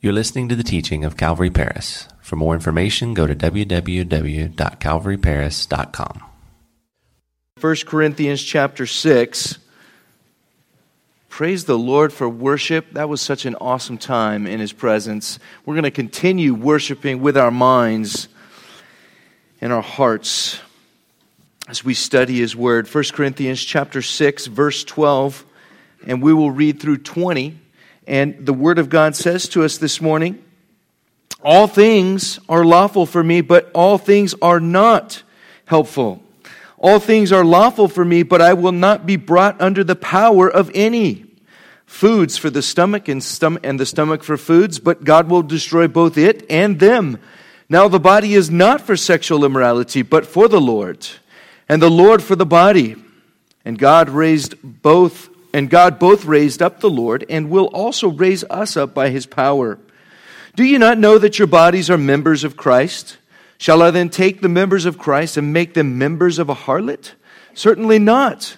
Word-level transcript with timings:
You're 0.00 0.12
listening 0.12 0.48
to 0.50 0.54
the 0.54 0.62
teaching 0.62 1.04
of 1.04 1.16
Calvary 1.16 1.50
Paris. 1.50 2.06
For 2.20 2.36
more 2.36 2.54
information, 2.54 3.14
go 3.14 3.26
to 3.26 3.34
www.calvaryparis.com. 3.34 6.22
1 7.60 7.76
Corinthians 7.84 8.44
chapter 8.44 8.86
6. 8.86 9.58
Praise 11.28 11.64
the 11.64 11.76
Lord 11.76 12.12
for 12.12 12.28
worship. 12.28 12.92
That 12.92 13.08
was 13.08 13.20
such 13.20 13.44
an 13.44 13.56
awesome 13.56 13.98
time 13.98 14.46
in 14.46 14.60
His 14.60 14.72
presence. 14.72 15.40
We're 15.66 15.74
going 15.74 15.82
to 15.82 15.90
continue 15.90 16.54
worshiping 16.54 17.20
with 17.20 17.36
our 17.36 17.50
minds 17.50 18.28
and 19.60 19.72
our 19.72 19.82
hearts 19.82 20.60
as 21.66 21.84
we 21.84 21.94
study 21.94 22.38
His 22.38 22.54
Word. 22.54 22.86
1 22.86 23.04
Corinthians 23.12 23.64
chapter 23.64 24.00
6, 24.00 24.46
verse 24.46 24.84
12, 24.84 25.44
and 26.06 26.22
we 26.22 26.32
will 26.32 26.52
read 26.52 26.78
through 26.78 26.98
20. 26.98 27.62
And 28.08 28.46
the 28.46 28.54
Word 28.54 28.78
of 28.78 28.88
God 28.88 29.14
says 29.14 29.50
to 29.50 29.62
us 29.64 29.76
this 29.76 30.00
morning 30.00 30.42
All 31.42 31.66
things 31.66 32.40
are 32.48 32.64
lawful 32.64 33.04
for 33.04 33.22
me, 33.22 33.42
but 33.42 33.70
all 33.74 33.98
things 33.98 34.34
are 34.40 34.60
not 34.60 35.22
helpful. 35.66 36.22
All 36.78 37.00
things 37.00 37.32
are 37.32 37.44
lawful 37.44 37.86
for 37.86 38.04
me, 38.04 38.22
but 38.22 38.40
I 38.40 38.54
will 38.54 38.72
not 38.72 39.04
be 39.04 39.16
brought 39.16 39.60
under 39.60 39.84
the 39.84 39.94
power 39.94 40.48
of 40.48 40.70
any. 40.74 41.26
Foods 41.84 42.38
for 42.38 42.48
the 42.48 42.62
stomach 42.62 43.08
and, 43.08 43.20
stom- 43.20 43.58
and 43.62 43.78
the 43.78 43.86
stomach 43.86 44.22
for 44.22 44.38
foods, 44.38 44.78
but 44.78 45.04
God 45.04 45.28
will 45.28 45.42
destroy 45.42 45.86
both 45.86 46.16
it 46.16 46.46
and 46.48 46.80
them. 46.80 47.18
Now 47.68 47.88
the 47.88 48.00
body 48.00 48.34
is 48.34 48.50
not 48.50 48.80
for 48.80 48.96
sexual 48.96 49.44
immorality, 49.44 50.00
but 50.00 50.24
for 50.24 50.48
the 50.48 50.60
Lord, 50.60 51.06
and 51.68 51.82
the 51.82 51.90
Lord 51.90 52.22
for 52.22 52.36
the 52.36 52.46
body. 52.46 52.96
And 53.66 53.78
God 53.78 54.08
raised 54.08 54.54
both 54.62 55.28
and 55.52 55.70
God 55.70 55.98
both 55.98 56.24
raised 56.24 56.62
up 56.62 56.80
the 56.80 56.90
Lord 56.90 57.24
and 57.28 57.50
will 57.50 57.66
also 57.66 58.08
raise 58.08 58.44
us 58.44 58.76
up 58.76 58.94
by 58.94 59.10
his 59.10 59.26
power. 59.26 59.78
Do 60.54 60.64
you 60.64 60.78
not 60.78 60.98
know 60.98 61.18
that 61.18 61.38
your 61.38 61.48
bodies 61.48 61.88
are 61.90 61.98
members 61.98 62.44
of 62.44 62.56
Christ? 62.56 63.18
Shall 63.58 63.82
I 63.82 63.90
then 63.90 64.08
take 64.08 64.40
the 64.40 64.48
members 64.48 64.84
of 64.84 64.98
Christ 64.98 65.36
and 65.36 65.52
make 65.52 65.74
them 65.74 65.98
members 65.98 66.38
of 66.38 66.48
a 66.48 66.54
harlot? 66.54 67.12
Certainly 67.54 67.98
not. 67.98 68.56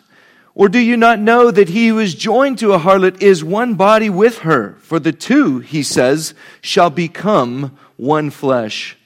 Or 0.55 0.69
do 0.69 0.79
you 0.79 0.97
not 0.97 1.19
know 1.19 1.51
that 1.51 1.69
he 1.69 1.89
who 1.89 1.99
is 1.99 2.15
joined 2.15 2.59
to 2.59 2.75
a 2.75 2.79
harlot 2.79 3.23
is 3.23 3.43
one 3.45 3.75
body 3.75 4.11
with 4.11 4.39
her? 4.41 4.77
For 4.81 4.99
the 4.99 5.13
two, 5.13 5.61
he 5.61 5.83
says, 5.83 6.35
shall 6.61 6.91
become 6.91 7.79
one 7.97 8.31
flesh. 8.31 8.97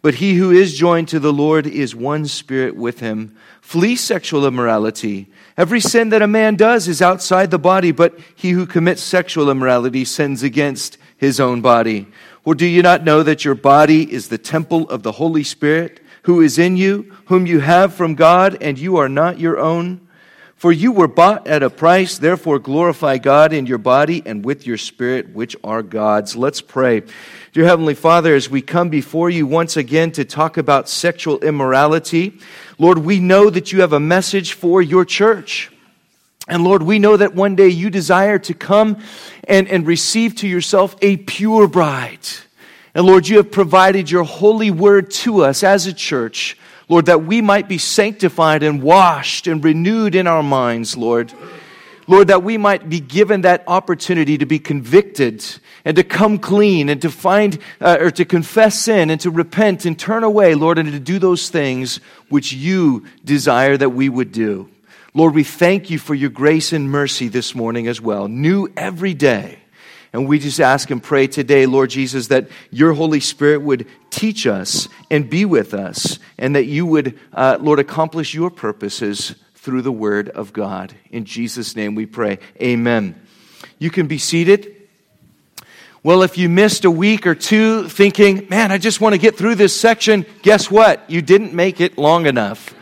But 0.00 0.16
he 0.16 0.34
who 0.34 0.50
is 0.50 0.76
joined 0.76 1.08
to 1.08 1.20
the 1.20 1.32
Lord 1.32 1.66
is 1.66 1.94
one 1.94 2.26
spirit 2.26 2.76
with 2.76 3.00
him. 3.00 3.36
Flee 3.62 3.96
sexual 3.96 4.44
immorality. 4.44 5.30
Every 5.56 5.80
sin 5.80 6.10
that 6.10 6.20
a 6.20 6.26
man 6.26 6.56
does 6.56 6.88
is 6.88 7.00
outside 7.00 7.50
the 7.50 7.58
body, 7.58 7.92
but 7.92 8.18
he 8.34 8.50
who 8.50 8.66
commits 8.66 9.00
sexual 9.00 9.48
immorality 9.48 10.04
sins 10.04 10.42
against 10.42 10.98
his 11.16 11.40
own 11.40 11.62
body. 11.62 12.08
Or 12.44 12.54
do 12.54 12.66
you 12.66 12.82
not 12.82 13.04
know 13.04 13.22
that 13.22 13.44
your 13.44 13.54
body 13.54 14.12
is 14.12 14.28
the 14.28 14.36
temple 14.36 14.90
of 14.90 15.04
the 15.04 15.12
Holy 15.12 15.44
Spirit, 15.44 16.00
who 16.24 16.40
is 16.40 16.58
in 16.58 16.76
you, 16.76 17.16
whom 17.26 17.46
you 17.46 17.60
have 17.60 17.94
from 17.94 18.16
God, 18.16 18.58
and 18.60 18.78
you 18.78 18.96
are 18.96 19.08
not 19.08 19.38
your 19.38 19.58
own? 19.58 20.06
For 20.56 20.70
you 20.70 20.92
were 20.92 21.08
bought 21.08 21.48
at 21.48 21.64
a 21.64 21.70
price, 21.70 22.18
therefore 22.18 22.60
glorify 22.60 23.18
God 23.18 23.52
in 23.52 23.66
your 23.66 23.78
body 23.78 24.22
and 24.24 24.44
with 24.44 24.64
your 24.64 24.76
spirit, 24.76 25.34
which 25.34 25.56
are 25.64 25.82
God's. 25.82 26.36
Let's 26.36 26.60
pray. 26.60 27.02
Dear 27.52 27.64
Heavenly 27.64 27.94
Father, 27.94 28.36
as 28.36 28.48
we 28.48 28.62
come 28.62 28.88
before 28.88 29.28
you 29.28 29.44
once 29.44 29.76
again 29.76 30.12
to 30.12 30.24
talk 30.24 30.56
about 30.56 30.88
sexual 30.88 31.40
immorality, 31.40 32.38
Lord, 32.82 32.98
we 32.98 33.20
know 33.20 33.48
that 33.48 33.70
you 33.70 33.82
have 33.82 33.92
a 33.92 34.00
message 34.00 34.54
for 34.54 34.82
your 34.82 35.04
church. 35.04 35.70
And 36.48 36.64
Lord, 36.64 36.82
we 36.82 36.98
know 36.98 37.16
that 37.16 37.32
one 37.32 37.54
day 37.54 37.68
you 37.68 37.90
desire 37.90 38.40
to 38.40 38.54
come 38.54 39.00
and, 39.44 39.68
and 39.68 39.86
receive 39.86 40.34
to 40.38 40.48
yourself 40.48 40.96
a 41.00 41.18
pure 41.18 41.68
bride. 41.68 42.26
And 42.92 43.06
Lord, 43.06 43.28
you 43.28 43.36
have 43.36 43.52
provided 43.52 44.10
your 44.10 44.24
holy 44.24 44.72
word 44.72 45.12
to 45.12 45.44
us 45.44 45.62
as 45.62 45.86
a 45.86 45.92
church, 45.92 46.58
Lord, 46.88 47.06
that 47.06 47.24
we 47.24 47.40
might 47.40 47.68
be 47.68 47.78
sanctified 47.78 48.64
and 48.64 48.82
washed 48.82 49.46
and 49.46 49.62
renewed 49.62 50.16
in 50.16 50.26
our 50.26 50.42
minds, 50.42 50.96
Lord. 50.96 51.32
Lord, 52.12 52.28
that 52.28 52.42
we 52.42 52.58
might 52.58 52.90
be 52.90 53.00
given 53.00 53.40
that 53.40 53.64
opportunity 53.66 54.36
to 54.36 54.44
be 54.44 54.58
convicted 54.58 55.42
and 55.82 55.96
to 55.96 56.04
come 56.04 56.38
clean 56.38 56.90
and 56.90 57.00
to 57.00 57.10
find 57.10 57.58
uh, 57.80 57.96
or 58.00 58.10
to 58.10 58.26
confess 58.26 58.78
sin 58.78 59.08
and 59.08 59.18
to 59.22 59.30
repent 59.30 59.86
and 59.86 59.98
turn 59.98 60.22
away, 60.22 60.54
Lord, 60.54 60.76
and 60.76 60.92
to 60.92 61.00
do 61.00 61.18
those 61.18 61.48
things 61.48 62.00
which 62.28 62.52
you 62.52 63.06
desire 63.24 63.78
that 63.78 63.88
we 63.88 64.10
would 64.10 64.30
do. 64.30 64.68
Lord, 65.14 65.34
we 65.34 65.42
thank 65.42 65.88
you 65.88 65.98
for 65.98 66.14
your 66.14 66.28
grace 66.28 66.74
and 66.74 66.90
mercy 66.90 67.28
this 67.28 67.54
morning 67.54 67.88
as 67.88 67.98
well, 67.98 68.28
new 68.28 68.68
every 68.76 69.14
day. 69.14 69.60
And 70.12 70.28
we 70.28 70.38
just 70.38 70.60
ask 70.60 70.90
and 70.90 71.02
pray 71.02 71.28
today, 71.28 71.64
Lord 71.64 71.88
Jesus, 71.88 72.26
that 72.26 72.50
your 72.70 72.92
Holy 72.92 73.20
Spirit 73.20 73.62
would 73.62 73.86
teach 74.10 74.46
us 74.46 74.86
and 75.10 75.30
be 75.30 75.46
with 75.46 75.72
us, 75.72 76.18
and 76.36 76.56
that 76.56 76.66
you 76.66 76.84
would, 76.84 77.18
uh, 77.32 77.56
Lord, 77.58 77.78
accomplish 77.78 78.34
your 78.34 78.50
purposes 78.50 79.34
through 79.62 79.82
the 79.82 79.92
Word 79.92 80.28
of 80.28 80.52
God. 80.52 80.92
In 81.12 81.24
Jesus' 81.24 81.76
name 81.76 81.94
we 81.94 82.04
pray. 82.04 82.40
Amen. 82.60 83.14
You 83.78 83.90
can 83.90 84.08
be 84.08 84.18
seated. 84.18 84.74
Well, 86.02 86.24
if 86.24 86.36
you 86.36 86.48
missed 86.48 86.84
a 86.84 86.90
week 86.90 87.28
or 87.28 87.36
two 87.36 87.88
thinking, 87.88 88.48
man, 88.50 88.72
I 88.72 88.78
just 88.78 89.00
want 89.00 89.14
to 89.14 89.20
get 89.20 89.36
through 89.36 89.54
this 89.54 89.80
section, 89.80 90.26
guess 90.42 90.68
what? 90.68 91.08
You 91.08 91.22
didn't 91.22 91.54
make 91.54 91.80
it 91.80 91.96
long 91.96 92.26
enough. 92.26 92.74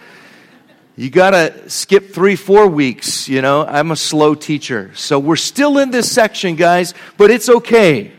You 0.97 1.11
got 1.11 1.33
to 1.33 1.69
skip 1.69 2.15
three, 2.15 2.35
four 2.35 2.67
weeks. 2.67 3.29
You 3.29 3.43
know, 3.43 3.67
I'm 3.67 3.91
a 3.91 3.97
slow 3.97 4.35
teacher. 4.35 4.91
So 4.95 5.19
we're 5.19 5.37
still 5.37 5.77
in 5.77 5.91
this 5.91 6.11
section, 6.11 6.57
guys, 6.57 6.95
but 7.19 7.31
it's 7.31 7.51
okay. 7.51 8.11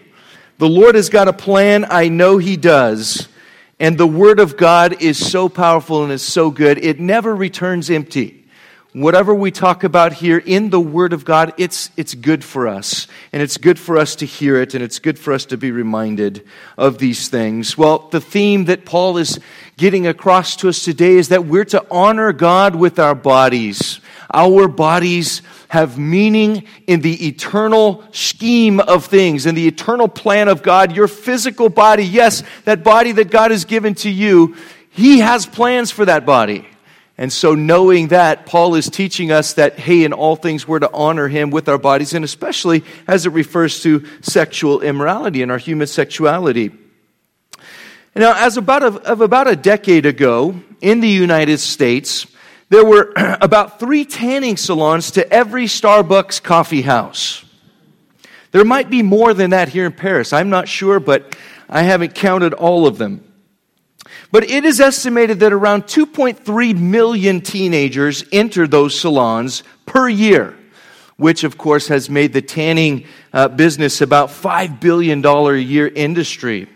The 0.59 0.69
Lord 0.69 0.93
has 0.93 1.09
got 1.09 1.27
a 1.27 1.33
plan. 1.33 1.87
I 1.89 2.09
know 2.09 2.37
He 2.37 2.57
does. 2.57 3.27
And 3.79 3.97
the 3.97 4.05
Word 4.05 4.39
of 4.39 4.55
God 4.55 5.01
is 5.01 5.17
so 5.17 5.49
powerful 5.49 6.03
and 6.03 6.11
is 6.11 6.21
so 6.21 6.51
good, 6.51 6.77
it 6.77 6.99
never 6.99 7.35
returns 7.35 7.89
empty 7.89 8.40
whatever 8.93 9.33
we 9.33 9.51
talk 9.51 9.83
about 9.83 10.13
here 10.13 10.37
in 10.37 10.69
the 10.69 10.79
Word 10.79 11.13
of 11.13 11.23
God, 11.23 11.53
it's, 11.57 11.89
it's 11.95 12.13
good 12.13 12.43
for 12.43 12.67
us. 12.67 13.07
And 13.31 13.41
it's 13.41 13.57
good 13.57 13.79
for 13.79 13.97
us 13.97 14.15
to 14.17 14.25
hear 14.25 14.61
it, 14.61 14.73
and 14.73 14.83
it's 14.83 14.99
good 14.99 15.17
for 15.17 15.33
us 15.33 15.45
to 15.45 15.57
be 15.57 15.71
reminded 15.71 16.45
of 16.77 16.97
these 16.97 17.29
things. 17.29 17.77
Well, 17.77 18.09
the 18.09 18.21
theme 18.21 18.65
that 18.65 18.85
Paul 18.85 19.17
is 19.17 19.39
getting 19.77 20.07
across 20.07 20.55
to 20.57 20.69
us 20.69 20.83
today 20.83 21.15
is 21.15 21.29
that 21.29 21.45
we're 21.45 21.65
to 21.65 21.85
honor 21.89 22.33
God 22.33 22.75
with 22.75 22.99
our 22.99 23.15
bodies. 23.15 24.01
Our 24.33 24.67
bodies 24.67 25.41
have 25.69 25.97
meaning 25.97 26.65
in 26.87 27.01
the 27.01 27.27
eternal 27.27 28.03
scheme 28.11 28.79
of 28.81 29.05
things, 29.05 29.45
in 29.45 29.55
the 29.55 29.67
eternal 29.67 30.09
plan 30.09 30.49
of 30.49 30.63
God. 30.63 30.95
Your 30.95 31.07
physical 31.07 31.69
body, 31.69 32.05
yes, 32.05 32.43
that 32.65 32.83
body 32.83 33.13
that 33.13 33.31
God 33.31 33.51
has 33.51 33.63
given 33.63 33.95
to 33.95 34.09
you, 34.09 34.55
He 34.89 35.19
has 35.19 35.45
plans 35.45 35.91
for 35.91 36.03
that 36.05 36.25
body. 36.25 36.67
And 37.21 37.31
so, 37.31 37.53
knowing 37.53 38.07
that, 38.07 38.47
Paul 38.47 38.73
is 38.73 38.89
teaching 38.89 39.31
us 39.31 39.53
that, 39.53 39.77
hey, 39.77 40.05
in 40.05 40.11
all 40.11 40.35
things 40.35 40.67
we're 40.67 40.79
to 40.79 40.91
honor 40.91 41.27
him 41.27 41.51
with 41.51 41.69
our 41.69 41.77
bodies, 41.77 42.15
and 42.15 42.25
especially 42.25 42.83
as 43.07 43.27
it 43.27 43.29
refers 43.29 43.83
to 43.83 44.03
sexual 44.21 44.81
immorality 44.81 45.43
and 45.43 45.51
our 45.51 45.59
human 45.59 45.85
sexuality. 45.85 46.71
Now, 48.15 48.33
as 48.43 48.57
about 48.57 48.81
a, 48.81 48.87
of 49.07 49.21
about 49.21 49.47
a 49.47 49.55
decade 49.55 50.07
ago 50.07 50.55
in 50.81 50.99
the 50.99 51.07
United 51.07 51.59
States, 51.59 52.25
there 52.69 52.83
were 52.83 53.13
about 53.15 53.79
three 53.79 54.03
tanning 54.03 54.57
salons 54.57 55.11
to 55.11 55.31
every 55.31 55.65
Starbucks 55.65 56.41
coffee 56.41 56.81
house. 56.81 57.45
There 58.49 58.65
might 58.65 58.89
be 58.89 59.03
more 59.03 59.35
than 59.35 59.51
that 59.51 59.69
here 59.69 59.85
in 59.85 59.91
Paris. 59.91 60.33
I'm 60.33 60.49
not 60.49 60.67
sure, 60.67 60.99
but 60.99 61.37
I 61.69 61.83
haven't 61.83 62.15
counted 62.15 62.55
all 62.55 62.87
of 62.87 62.97
them. 62.97 63.30
But 64.31 64.49
it 64.49 64.63
is 64.63 64.79
estimated 64.79 65.41
that 65.41 65.51
around 65.51 65.83
2.3 65.83 66.77
million 66.79 67.41
teenagers 67.41 68.23
enter 68.31 68.65
those 68.65 68.97
salons 68.97 69.63
per 69.85 70.07
year, 70.07 70.55
which 71.17 71.43
of 71.43 71.57
course 71.57 71.89
has 71.89 72.09
made 72.09 72.31
the 72.31 72.41
tanning 72.41 73.05
uh, 73.33 73.49
business 73.49 73.99
about 73.99 74.29
$5 74.29 74.79
billion 74.79 75.25
a 75.25 75.55
year 75.57 75.87
industry. 75.87 76.69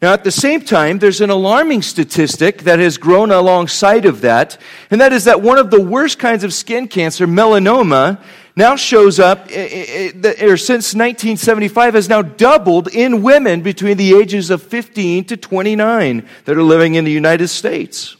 Now, 0.00 0.12
at 0.12 0.24
the 0.24 0.30
same 0.30 0.60
time, 0.60 0.98
there's 0.98 1.22
an 1.22 1.30
alarming 1.30 1.80
statistic 1.82 2.62
that 2.62 2.78
has 2.78 2.98
grown 2.98 3.32
alongside 3.32 4.04
of 4.04 4.20
that, 4.20 4.58
and 4.90 5.00
that 5.00 5.12
is 5.12 5.24
that 5.24 5.40
one 5.40 5.58
of 5.58 5.70
the 5.70 5.80
worst 5.80 6.18
kinds 6.18 6.44
of 6.44 6.52
skin 6.52 6.86
cancer, 6.86 7.26
melanoma, 7.26 8.22
now 8.56 8.74
shows 8.74 9.20
up, 9.20 9.48
eh, 9.50 9.68
eh, 9.70 10.12
eh, 10.24 10.46
or 10.46 10.56
since 10.56 10.94
1975, 10.94 11.92
has 11.92 12.08
now 12.08 12.22
doubled 12.22 12.88
in 12.88 13.22
women 13.22 13.60
between 13.60 13.98
the 13.98 14.14
ages 14.14 14.48
of 14.48 14.62
15 14.62 15.26
to 15.26 15.36
29 15.36 16.26
that 16.46 16.56
are 16.56 16.62
living 16.62 16.94
in 16.94 17.04
the 17.04 17.12
United 17.12 17.48
States. 17.48 18.16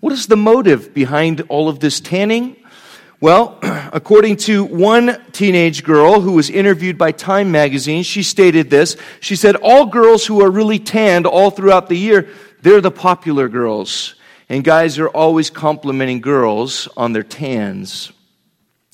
What 0.00 0.12
is 0.12 0.26
the 0.26 0.36
motive 0.36 0.92
behind 0.92 1.42
all 1.42 1.68
of 1.68 1.78
this 1.78 2.00
tanning? 2.00 2.56
Well, 3.20 3.60
according 3.92 4.38
to 4.38 4.64
one 4.64 5.22
teenage 5.30 5.84
girl 5.84 6.20
who 6.20 6.32
was 6.32 6.50
interviewed 6.50 6.98
by 6.98 7.12
Time 7.12 7.52
magazine, 7.52 8.02
she 8.02 8.24
stated 8.24 8.70
this. 8.70 8.96
She 9.20 9.36
said, 9.36 9.54
All 9.54 9.86
girls 9.86 10.26
who 10.26 10.42
are 10.42 10.50
really 10.50 10.80
tanned 10.80 11.26
all 11.26 11.52
throughout 11.52 11.88
the 11.88 11.96
year, 11.96 12.28
they're 12.62 12.80
the 12.80 12.90
popular 12.90 13.48
girls. 13.48 14.16
And 14.48 14.64
guys 14.64 14.98
are 14.98 15.08
always 15.08 15.48
complimenting 15.48 16.20
girls 16.20 16.88
on 16.96 17.12
their 17.12 17.22
tans. 17.22 18.12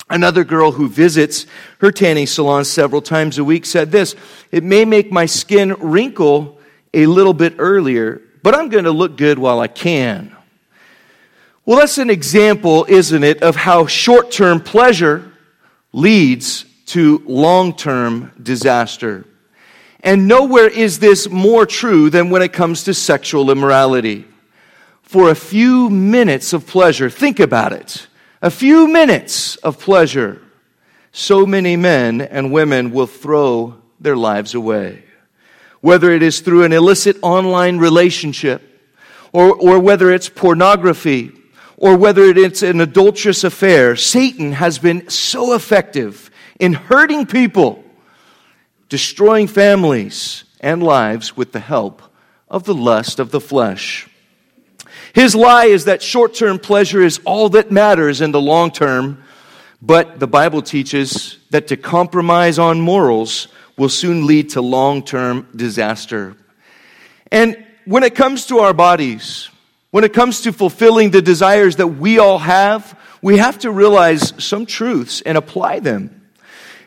Another 0.09 0.43
girl 0.43 0.71
who 0.71 0.89
visits 0.89 1.45
her 1.79 1.91
tanning 1.91 2.25
salon 2.25 2.65
several 2.65 3.01
times 3.01 3.37
a 3.37 3.43
week 3.43 3.65
said 3.65 3.91
this 3.91 4.15
It 4.51 4.63
may 4.63 4.85
make 4.85 5.11
my 5.11 5.25
skin 5.25 5.73
wrinkle 5.73 6.59
a 6.93 7.05
little 7.05 7.33
bit 7.33 7.55
earlier, 7.59 8.21
but 8.41 8.55
I'm 8.55 8.69
going 8.69 8.85
to 8.85 8.91
look 8.91 9.17
good 9.17 9.37
while 9.37 9.59
I 9.59 9.67
can. 9.67 10.35
Well, 11.65 11.77
that's 11.77 11.99
an 11.99 12.09
example, 12.09 12.85
isn't 12.89 13.23
it, 13.23 13.43
of 13.43 13.55
how 13.55 13.85
short 13.85 14.31
term 14.31 14.61
pleasure 14.61 15.31
leads 15.93 16.65
to 16.87 17.21
long 17.27 17.75
term 17.75 18.31
disaster. 18.41 19.25
And 20.01 20.27
nowhere 20.27 20.67
is 20.67 20.97
this 20.97 21.29
more 21.29 21.67
true 21.67 22.09
than 22.09 22.31
when 22.31 22.41
it 22.41 22.53
comes 22.53 22.85
to 22.85 22.93
sexual 22.95 23.51
immorality. 23.51 24.25
For 25.03 25.29
a 25.29 25.35
few 25.35 25.89
minutes 25.89 26.53
of 26.53 26.65
pleasure, 26.65 27.09
think 27.09 27.39
about 27.39 27.73
it 27.73 28.07
a 28.41 28.49
few 28.49 28.87
minutes 28.87 29.57
of 29.57 29.79
pleasure, 29.79 30.41
so 31.11 31.45
many 31.45 31.75
men 31.75 32.21
and 32.21 32.51
women 32.51 32.91
will 32.91 33.07
throw 33.07 33.75
their 33.99 34.15
lives 34.15 34.53
away. 34.53 35.03
Whether 35.81 36.11
it 36.11 36.23
is 36.23 36.39
through 36.39 36.63
an 36.63 36.73
illicit 36.73 37.17
online 37.21 37.77
relationship, 37.77 38.65
or, 39.31 39.55
or 39.55 39.79
whether 39.79 40.11
it's 40.11 40.29
pornography, 40.29 41.31
or 41.77 41.95
whether 41.95 42.23
it's 42.23 42.61
an 42.61 42.81
adulterous 42.81 43.43
affair, 43.43 43.95
Satan 43.95 44.51
has 44.53 44.79
been 44.79 45.09
so 45.09 45.53
effective 45.53 46.29
in 46.59 46.73
hurting 46.73 47.25
people, 47.25 47.83
destroying 48.89 49.47
families 49.47 50.43
and 50.59 50.83
lives 50.83 51.37
with 51.37 51.53
the 51.53 51.59
help 51.59 52.01
of 52.49 52.65
the 52.65 52.73
lust 52.73 53.19
of 53.19 53.31
the 53.31 53.39
flesh. 53.39 54.08
His 55.13 55.35
lie 55.35 55.65
is 55.65 55.85
that 55.85 56.01
short 56.01 56.33
term 56.33 56.59
pleasure 56.59 57.01
is 57.01 57.19
all 57.25 57.49
that 57.49 57.71
matters 57.71 58.21
in 58.21 58.31
the 58.31 58.41
long 58.41 58.71
term, 58.71 59.23
but 59.81 60.19
the 60.19 60.27
Bible 60.27 60.61
teaches 60.61 61.37
that 61.49 61.67
to 61.67 61.77
compromise 61.77 62.59
on 62.59 62.81
morals 62.81 63.47
will 63.77 63.89
soon 63.89 64.27
lead 64.27 64.49
to 64.51 64.61
long 64.61 65.03
term 65.03 65.47
disaster. 65.55 66.35
And 67.31 67.65
when 67.85 68.03
it 68.03 68.13
comes 68.13 68.45
to 68.47 68.59
our 68.59 68.73
bodies, 68.73 69.49
when 69.91 70.03
it 70.03 70.13
comes 70.13 70.41
to 70.41 70.53
fulfilling 70.53 71.11
the 71.11 71.21
desires 71.21 71.77
that 71.77 71.87
we 71.87 72.19
all 72.19 72.37
have, 72.37 72.99
we 73.21 73.37
have 73.37 73.59
to 73.59 73.71
realize 73.71 74.33
some 74.43 74.65
truths 74.65 75.21
and 75.21 75.37
apply 75.37 75.79
them. 75.79 76.15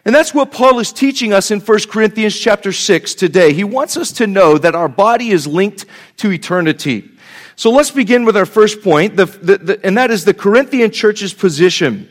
And 0.05 0.15
that's 0.15 0.35
what 0.35 0.51
Paul 0.51 0.81
is 0.81 0.93
teaching 0.93 1.33
us 1.33 1.51
in 1.51 1.61
1 1.61 1.79
Corinthians 1.89 2.39
chapter 2.39 2.73
6 2.73 3.15
today. 3.15 3.53
He 3.53 3.65
wants 3.65 3.97
us 3.97 4.11
to 4.13 4.27
know 4.27 4.59
that 4.59 4.75
our 4.75 4.89
body 4.89 5.31
is 5.31 5.47
linked 5.47 5.87
to 6.19 6.33
eternity. 6.33 7.09
So 7.57 7.71
let's 7.71 7.91
begin 7.91 8.25
with 8.25 8.37
our 8.37 8.47
first 8.47 8.83
point, 8.83 9.17
the, 9.17 9.27
the, 9.27 9.59
the, 9.59 9.87
and 9.87 9.97
that 9.99 10.11
is 10.11 10.25
the 10.25 10.35
Corinthian 10.35 10.91
church's 10.91 11.35
position. 11.35 12.09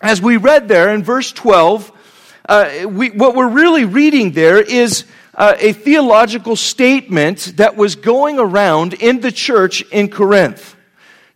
As 0.00 0.22
we 0.22 0.36
read 0.36 0.68
there 0.68 0.94
in 0.94 1.02
verse 1.02 1.32
12, 1.32 1.92
uh, 2.48 2.86
we, 2.88 3.10
what 3.10 3.34
we're 3.34 3.48
really 3.48 3.84
reading 3.84 4.32
there 4.32 4.60
is 4.60 5.04
uh, 5.34 5.54
a 5.58 5.72
theological 5.72 6.56
statement 6.56 7.54
that 7.56 7.76
was 7.76 7.96
going 7.96 8.38
around 8.38 8.94
in 8.94 9.20
the 9.20 9.32
church 9.32 9.82
in 9.90 10.08
Corinth. 10.08 10.76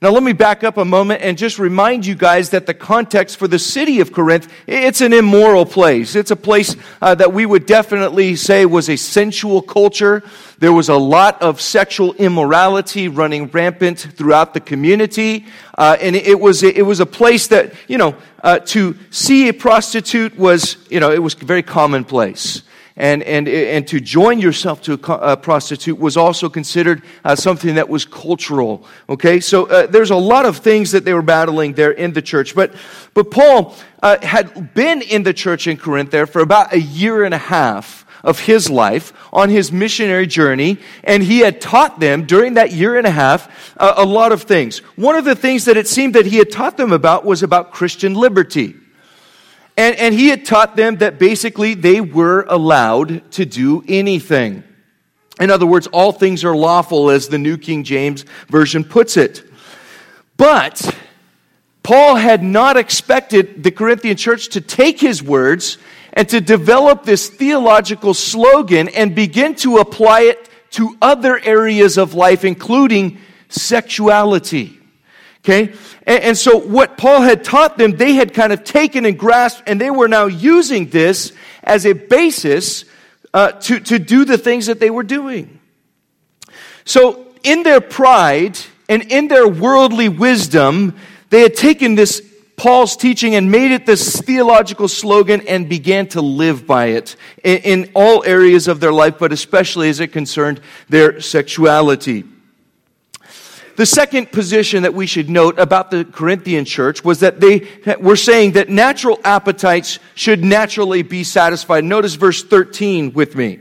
Now, 0.02 0.10
let 0.10 0.24
me 0.24 0.32
back 0.32 0.64
up 0.64 0.78
a 0.78 0.84
moment 0.84 1.22
and 1.22 1.38
just 1.38 1.60
remind 1.60 2.04
you 2.04 2.16
guys 2.16 2.50
that 2.50 2.66
the 2.66 2.74
context 2.74 3.36
for 3.36 3.46
the 3.46 3.60
city 3.60 4.00
of 4.00 4.12
Corinth, 4.12 4.52
it's 4.66 5.00
an 5.00 5.12
immoral 5.12 5.64
place. 5.64 6.16
It's 6.16 6.32
a 6.32 6.36
place 6.36 6.74
uh, 7.00 7.14
that 7.14 7.32
we 7.32 7.46
would 7.46 7.66
definitely 7.66 8.34
say 8.34 8.66
was 8.66 8.88
a 8.88 8.96
sensual 8.96 9.62
culture. 9.62 10.24
There 10.58 10.72
was 10.72 10.88
a 10.88 10.96
lot 10.96 11.40
of 11.40 11.60
sexual 11.60 12.14
immorality 12.14 13.06
running 13.06 13.46
rampant 13.46 14.00
throughout 14.00 14.54
the 14.54 14.60
community. 14.60 15.46
Uh, 15.78 15.96
and 16.00 16.16
it 16.16 16.40
was, 16.40 16.64
it 16.64 16.84
was 16.84 16.98
a 16.98 17.06
place 17.06 17.46
that, 17.46 17.72
you 17.86 17.96
know, 17.96 18.16
uh, 18.42 18.58
to 18.58 18.96
see 19.10 19.46
a 19.46 19.54
prostitute 19.54 20.36
was, 20.36 20.78
you 20.90 20.98
know, 20.98 21.12
it 21.12 21.22
was 21.22 21.34
very 21.34 21.62
commonplace 21.62 22.62
and, 22.96 23.22
and, 23.22 23.48
and 23.48 23.86
to 23.88 24.00
join 24.00 24.38
yourself 24.38 24.82
to 24.82 24.94
a, 24.94 25.36
prostitute 25.36 25.98
was 25.98 26.16
also 26.16 26.48
considered 26.48 27.02
uh, 27.24 27.34
something 27.34 27.74
that 27.76 27.88
was 27.88 28.04
cultural. 28.04 28.86
Okay, 29.08 29.40
so 29.40 29.66
uh, 29.66 29.86
there's 29.86 30.10
a 30.10 30.16
lot 30.16 30.46
of 30.46 30.58
things 30.58 30.92
that 30.92 31.04
they 31.04 31.14
were 31.14 31.22
battling 31.22 31.72
there 31.72 31.90
in 31.90 32.12
the 32.12 32.22
church. 32.22 32.54
But, 32.54 32.74
but 33.14 33.30
Paul 33.30 33.74
uh, 34.02 34.18
had 34.22 34.74
been 34.74 35.02
in 35.02 35.22
the 35.22 35.32
church 35.32 35.66
in 35.66 35.76
Corinth 35.76 36.10
there 36.10 36.26
for 36.26 36.42
about 36.42 36.72
a 36.72 36.80
year 36.80 37.24
and 37.24 37.34
a 37.34 37.38
half 37.38 38.06
of 38.22 38.38
his 38.40 38.70
life 38.70 39.12
on 39.32 39.48
his 39.48 39.72
missionary 39.72 40.26
journey, 40.26 40.78
and 41.02 41.22
he 41.22 41.40
had 41.40 41.60
taught 41.60 41.98
them 41.98 42.24
during 42.24 42.54
that 42.54 42.72
year 42.72 42.96
and 42.96 43.06
a 43.06 43.10
half 43.10 43.74
uh, 43.78 43.94
a 43.96 44.04
lot 44.04 44.32
of 44.32 44.42
things. 44.42 44.78
One 44.96 45.16
of 45.16 45.24
the 45.24 45.34
things 45.34 45.64
that 45.64 45.76
it 45.76 45.88
seemed 45.88 46.14
that 46.14 46.26
he 46.26 46.36
had 46.36 46.50
taught 46.50 46.76
them 46.76 46.92
about 46.92 47.24
was 47.24 47.42
about 47.42 47.72
Christian 47.72 48.14
liberty. 48.14 48.76
And, 49.82 49.96
and 49.96 50.14
he 50.14 50.28
had 50.28 50.44
taught 50.44 50.76
them 50.76 50.98
that 50.98 51.18
basically 51.18 51.74
they 51.74 52.00
were 52.00 52.46
allowed 52.48 53.28
to 53.32 53.44
do 53.44 53.82
anything. 53.88 54.62
In 55.40 55.50
other 55.50 55.66
words, 55.66 55.88
all 55.88 56.12
things 56.12 56.44
are 56.44 56.54
lawful, 56.54 57.10
as 57.10 57.26
the 57.26 57.38
New 57.38 57.58
King 57.58 57.82
James 57.82 58.24
Version 58.46 58.84
puts 58.84 59.16
it. 59.16 59.42
But 60.36 60.96
Paul 61.82 62.14
had 62.14 62.44
not 62.44 62.76
expected 62.76 63.64
the 63.64 63.72
Corinthian 63.72 64.16
church 64.16 64.50
to 64.50 64.60
take 64.60 65.00
his 65.00 65.20
words 65.20 65.78
and 66.12 66.28
to 66.28 66.40
develop 66.40 67.02
this 67.02 67.28
theological 67.28 68.14
slogan 68.14 68.88
and 68.88 69.16
begin 69.16 69.56
to 69.56 69.78
apply 69.78 70.20
it 70.20 70.48
to 70.70 70.96
other 71.02 71.40
areas 71.40 71.98
of 71.98 72.14
life, 72.14 72.44
including 72.44 73.18
sexuality. 73.48 74.78
Okay? 75.44 75.74
And, 76.06 76.22
and, 76.22 76.38
so 76.38 76.56
what 76.56 76.96
Paul 76.96 77.22
had 77.22 77.42
taught 77.42 77.76
them, 77.76 77.96
they 77.96 78.12
had 78.12 78.32
kind 78.32 78.52
of 78.52 78.62
taken 78.62 79.04
and 79.04 79.18
grasped, 79.18 79.64
and 79.66 79.80
they 79.80 79.90
were 79.90 80.06
now 80.06 80.26
using 80.26 80.88
this 80.90 81.32
as 81.64 81.84
a 81.84 81.94
basis 81.94 82.84
uh, 83.34 83.52
to, 83.52 83.80
to 83.80 83.98
do 83.98 84.24
the 84.24 84.38
things 84.38 84.66
that 84.66 84.78
they 84.78 84.90
were 84.90 85.02
doing. 85.02 85.58
So 86.84 87.26
in 87.42 87.64
their 87.64 87.80
pride 87.80 88.58
and 88.88 89.02
in 89.10 89.26
their 89.26 89.48
worldly 89.48 90.08
wisdom, 90.08 90.96
they 91.30 91.40
had 91.40 91.54
taken 91.54 91.96
this 91.96 92.22
Paul's 92.56 92.96
teaching 92.96 93.34
and 93.34 93.50
made 93.50 93.72
it 93.72 93.86
this 93.86 94.20
theological 94.20 94.86
slogan 94.86 95.42
and 95.48 95.68
began 95.68 96.06
to 96.08 96.20
live 96.20 96.66
by 96.66 96.86
it 96.86 97.16
in, 97.42 97.58
in 97.58 97.90
all 97.94 98.22
areas 98.24 98.68
of 98.68 98.78
their 98.78 98.92
life, 98.92 99.18
but 99.18 99.32
especially 99.32 99.88
as 99.88 99.98
it 99.98 100.12
concerned 100.12 100.60
their 100.88 101.20
sexuality. 101.20 102.24
The 103.76 103.86
second 103.86 104.32
position 104.32 104.82
that 104.82 104.92
we 104.92 105.06
should 105.06 105.30
note 105.30 105.58
about 105.58 105.90
the 105.90 106.04
Corinthian 106.04 106.64
church 106.64 107.04
was 107.04 107.20
that 107.20 107.40
they 107.40 107.68
were 107.98 108.16
saying 108.16 108.52
that 108.52 108.68
natural 108.68 109.18
appetites 109.24 109.98
should 110.14 110.44
naturally 110.44 111.02
be 111.02 111.24
satisfied. 111.24 111.84
Notice 111.84 112.14
verse 112.14 112.42
13 112.42 113.12
with 113.12 113.34
me. 113.34 113.60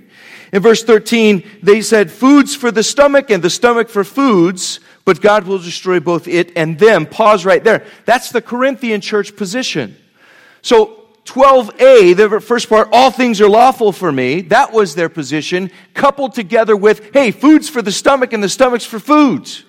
In 0.52 0.62
verse 0.62 0.84
13, 0.84 1.44
they 1.64 1.82
said, 1.82 2.12
Foods 2.12 2.56
for 2.56 2.72
the 2.72 2.84
stomach 2.84 3.30
and 3.30 3.42
the 3.42 3.50
stomach 3.50 3.88
for 3.88 4.04
foods, 4.04 4.82
but 5.06 5.22
God 5.22 5.46
will 5.46 5.60
destroy 5.60 6.02
both 6.02 6.28
it 6.28 6.52
and 6.58 6.78
them. 6.78 7.06
Pause 7.06 7.46
right 7.46 7.64
there. 7.64 7.86
That's 8.06 8.32
the 8.32 8.42
Corinthian 8.42 9.00
church 9.00 9.38
position. 9.38 9.96
So 10.62 11.06
12a, 11.26 12.18
the 12.18 12.42
first 12.42 12.68
part, 12.68 12.90
all 12.92 13.12
things 13.12 13.40
are 13.40 13.50
lawful 13.50 13.94
for 13.94 14.12
me, 14.12 14.42
that 14.42 14.74
was 14.74 14.96
their 14.96 15.08
position, 15.10 15.72
coupled 15.94 16.34
together 16.34 16.76
with, 16.76 17.14
hey, 17.14 17.32
food's 17.32 17.70
for 17.70 17.82
the 17.82 17.92
stomach 17.92 18.34
and 18.34 18.44
the 18.44 18.50
stomach's 18.50 18.86
for 18.86 19.00
foods. 19.00 19.64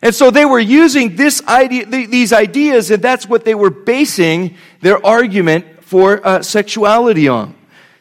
And 0.00 0.14
so 0.14 0.30
they 0.30 0.44
were 0.44 0.60
using 0.60 1.16
this 1.16 1.46
idea, 1.46 1.86
these 1.86 2.32
ideas, 2.32 2.90
and 2.90 3.02
that's 3.02 3.26
what 3.28 3.44
they 3.44 3.54
were 3.54 3.70
basing 3.70 4.56
their 4.80 5.04
argument 5.04 5.84
for 5.84 6.24
uh, 6.26 6.42
sexuality 6.42 7.28
on. 7.28 7.54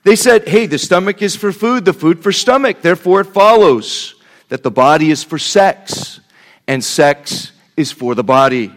They 0.03 0.15
said, 0.15 0.47
hey, 0.47 0.67
the 0.67 0.77
stomach 0.77 1.21
is 1.21 1.35
for 1.35 1.51
food, 1.51 1.85
the 1.85 1.93
food 1.93 2.21
for 2.21 2.31
stomach. 2.31 2.81
Therefore, 2.81 3.21
it 3.21 3.27
follows 3.27 4.15
that 4.49 4.63
the 4.63 4.71
body 4.71 5.11
is 5.11 5.23
for 5.23 5.37
sex, 5.37 6.19
and 6.67 6.83
sex 6.83 7.51
is 7.75 7.91
for 7.91 8.15
the 8.15 8.23
body. 8.23 8.71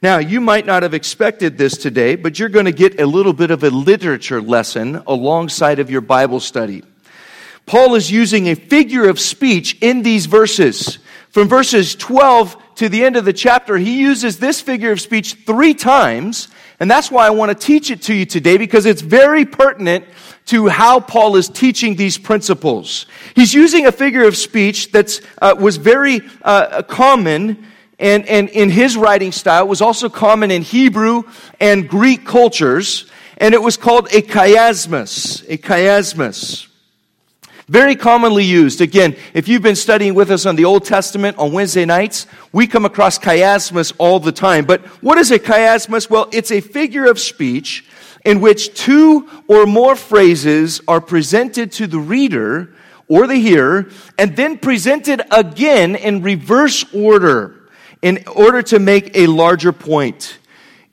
Now, 0.00 0.18
you 0.18 0.40
might 0.40 0.64
not 0.64 0.84
have 0.84 0.94
expected 0.94 1.58
this 1.58 1.76
today, 1.76 2.14
but 2.14 2.38
you're 2.38 2.48
going 2.48 2.66
to 2.66 2.72
get 2.72 3.00
a 3.00 3.06
little 3.06 3.32
bit 3.32 3.50
of 3.50 3.64
a 3.64 3.70
literature 3.70 4.40
lesson 4.40 5.02
alongside 5.06 5.80
of 5.80 5.90
your 5.90 6.00
Bible 6.00 6.38
study. 6.38 6.84
Paul 7.66 7.96
is 7.96 8.10
using 8.10 8.48
a 8.48 8.54
figure 8.54 9.08
of 9.08 9.18
speech 9.18 9.76
in 9.80 10.02
these 10.02 10.26
verses. 10.26 10.98
From 11.30 11.48
verses 11.48 11.94
12 11.94 12.56
to 12.76 12.88
the 12.88 13.04
end 13.04 13.16
of 13.16 13.24
the 13.24 13.32
chapter, 13.32 13.76
he 13.76 14.00
uses 14.00 14.38
this 14.38 14.60
figure 14.60 14.92
of 14.92 15.00
speech 15.00 15.34
three 15.46 15.74
times. 15.74 16.48
And 16.80 16.90
that's 16.90 17.10
why 17.10 17.26
I 17.26 17.30
want 17.30 17.50
to 17.50 17.66
teach 17.66 17.90
it 17.90 18.02
to 18.02 18.14
you 18.14 18.24
today 18.24 18.56
because 18.56 18.86
it's 18.86 19.02
very 19.02 19.44
pertinent 19.44 20.04
to 20.46 20.68
how 20.68 21.00
Paul 21.00 21.36
is 21.36 21.48
teaching 21.48 21.96
these 21.96 22.16
principles. 22.16 23.06
He's 23.34 23.52
using 23.52 23.86
a 23.86 23.92
figure 23.92 24.26
of 24.26 24.36
speech 24.36 24.92
that 24.92 25.20
uh, 25.42 25.54
was 25.58 25.76
very 25.76 26.22
uh, 26.42 26.82
common 26.82 27.66
and, 27.98 28.26
and 28.26 28.48
in 28.50 28.70
his 28.70 28.96
writing 28.96 29.32
style 29.32 29.66
was 29.66 29.80
also 29.80 30.08
common 30.08 30.50
in 30.50 30.62
Hebrew 30.62 31.24
and 31.58 31.88
Greek 31.88 32.24
cultures, 32.24 33.10
and 33.38 33.54
it 33.54 33.62
was 33.62 33.76
called 33.76 34.06
a 34.12 34.22
chiasmus, 34.22 35.44
a 35.48 35.58
chiasmus. 35.58 36.67
Very 37.68 37.96
commonly 37.96 38.44
used. 38.44 38.80
Again, 38.80 39.14
if 39.34 39.46
you've 39.46 39.62
been 39.62 39.76
studying 39.76 40.14
with 40.14 40.30
us 40.30 40.46
on 40.46 40.56
the 40.56 40.64
Old 40.64 40.86
Testament 40.86 41.36
on 41.36 41.52
Wednesday 41.52 41.84
nights, 41.84 42.26
we 42.50 42.66
come 42.66 42.86
across 42.86 43.18
chiasmus 43.18 43.92
all 43.98 44.20
the 44.20 44.32
time. 44.32 44.64
But 44.64 44.86
what 45.02 45.18
is 45.18 45.30
a 45.30 45.38
chiasmus? 45.38 46.08
Well, 46.08 46.30
it's 46.32 46.50
a 46.50 46.62
figure 46.62 47.04
of 47.04 47.20
speech 47.20 47.84
in 48.24 48.40
which 48.40 48.74
two 48.74 49.28
or 49.48 49.66
more 49.66 49.96
phrases 49.96 50.80
are 50.88 51.02
presented 51.02 51.70
to 51.72 51.86
the 51.86 51.98
reader 51.98 52.72
or 53.06 53.26
the 53.26 53.36
hearer 53.36 53.90
and 54.16 54.34
then 54.34 54.56
presented 54.56 55.20
again 55.30 55.94
in 55.94 56.22
reverse 56.22 56.86
order 56.94 57.68
in 58.00 58.24
order 58.34 58.62
to 58.62 58.78
make 58.78 59.14
a 59.14 59.26
larger 59.26 59.72
point. 59.72 60.38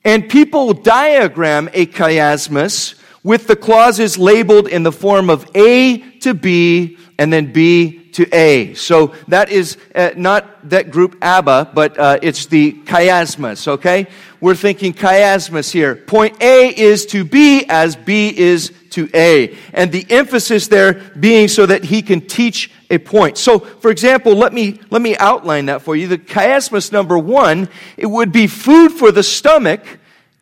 And 0.04 0.28
people 0.28 0.74
diagram 0.74 1.70
a 1.72 1.86
chiasmus 1.86 2.96
with 3.26 3.48
the 3.48 3.56
clauses 3.56 4.16
labeled 4.16 4.68
in 4.68 4.84
the 4.84 4.92
form 4.92 5.28
of 5.28 5.50
A 5.56 5.98
to 6.20 6.32
B 6.32 6.96
and 7.18 7.32
then 7.32 7.52
B 7.52 8.08
to 8.12 8.24
A. 8.32 8.72
So 8.74 9.16
that 9.26 9.50
is 9.50 9.78
uh, 9.96 10.10
not 10.16 10.70
that 10.70 10.92
group 10.92 11.16
ABBA, 11.20 11.72
but 11.74 11.98
uh, 11.98 12.20
it's 12.22 12.46
the 12.46 12.74
chiasmus, 12.84 13.66
okay? 13.66 14.06
We're 14.40 14.54
thinking 14.54 14.94
chiasmus 14.94 15.72
here. 15.72 15.96
Point 15.96 16.40
A 16.40 16.68
is 16.68 17.04
to 17.06 17.24
B 17.24 17.64
as 17.68 17.96
B 17.96 18.32
is 18.34 18.72
to 18.90 19.10
A. 19.12 19.56
And 19.72 19.90
the 19.90 20.06
emphasis 20.08 20.68
there 20.68 20.94
being 21.18 21.48
so 21.48 21.66
that 21.66 21.82
he 21.82 22.02
can 22.02 22.20
teach 22.20 22.70
a 22.90 22.98
point. 22.98 23.38
So, 23.38 23.58
for 23.58 23.90
example, 23.90 24.36
let 24.36 24.52
me, 24.52 24.78
let 24.90 25.02
me 25.02 25.16
outline 25.16 25.66
that 25.66 25.82
for 25.82 25.96
you. 25.96 26.06
The 26.06 26.18
chiasmus 26.18 26.92
number 26.92 27.18
one, 27.18 27.70
it 27.96 28.06
would 28.06 28.30
be 28.30 28.46
food 28.46 28.92
for 28.92 29.10
the 29.10 29.24
stomach 29.24 29.84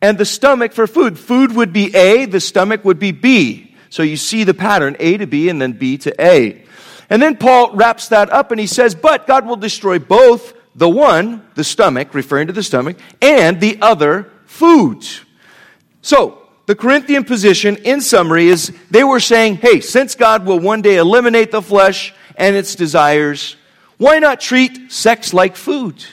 and 0.01 0.17
the 0.17 0.25
stomach 0.25 0.73
for 0.73 0.87
food. 0.87 1.17
Food 1.17 1.53
would 1.55 1.73
be 1.73 1.95
A, 1.95 2.25
the 2.25 2.39
stomach 2.39 2.85
would 2.85 2.99
be 2.99 3.11
B. 3.11 3.75
So 3.89 4.03
you 4.03 4.17
see 4.17 4.43
the 4.43 4.53
pattern 4.53 4.95
A 4.99 5.17
to 5.17 5.27
B 5.27 5.49
and 5.49 5.61
then 5.61 5.73
B 5.73 5.97
to 5.99 6.13
A. 6.21 6.63
And 7.09 7.21
then 7.21 7.37
Paul 7.37 7.75
wraps 7.75 8.09
that 8.09 8.29
up 8.31 8.51
and 8.51 8.59
he 8.59 8.67
says, 8.67 8.95
But 8.95 9.27
God 9.27 9.45
will 9.45 9.55
destroy 9.55 9.99
both 9.99 10.53
the 10.75 10.89
one, 10.89 11.45
the 11.55 11.63
stomach, 11.63 12.13
referring 12.13 12.47
to 12.47 12.53
the 12.53 12.63
stomach, 12.63 12.97
and 13.21 13.61
the 13.61 13.77
other, 13.81 14.29
food. 14.45 15.05
So, 16.01 16.41
the 16.65 16.75
Corinthian 16.75 17.23
position, 17.23 17.77
in 17.77 18.01
summary, 18.01 18.47
is 18.47 18.75
they 18.89 19.03
were 19.03 19.19
saying, 19.19 19.57
hey, 19.57 19.81
since 19.81 20.15
God 20.15 20.45
will 20.45 20.59
one 20.59 20.81
day 20.81 20.97
eliminate 20.97 21.51
the 21.51 21.61
flesh 21.61 22.13
and 22.35 22.55
its 22.55 22.73
desires, 22.73 23.55
why 23.97 24.19
not 24.19 24.39
treat 24.41 24.91
sex 24.91 25.33
like 25.33 25.55
food? 25.55 26.03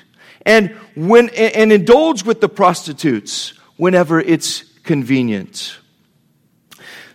And, 0.44 0.70
when, 0.94 1.30
and 1.30 1.72
indulge 1.72 2.24
with 2.24 2.40
the 2.40 2.48
prostitutes 2.48 3.54
whenever 3.82 4.20
it's 4.20 4.62
convenient. 4.84 5.76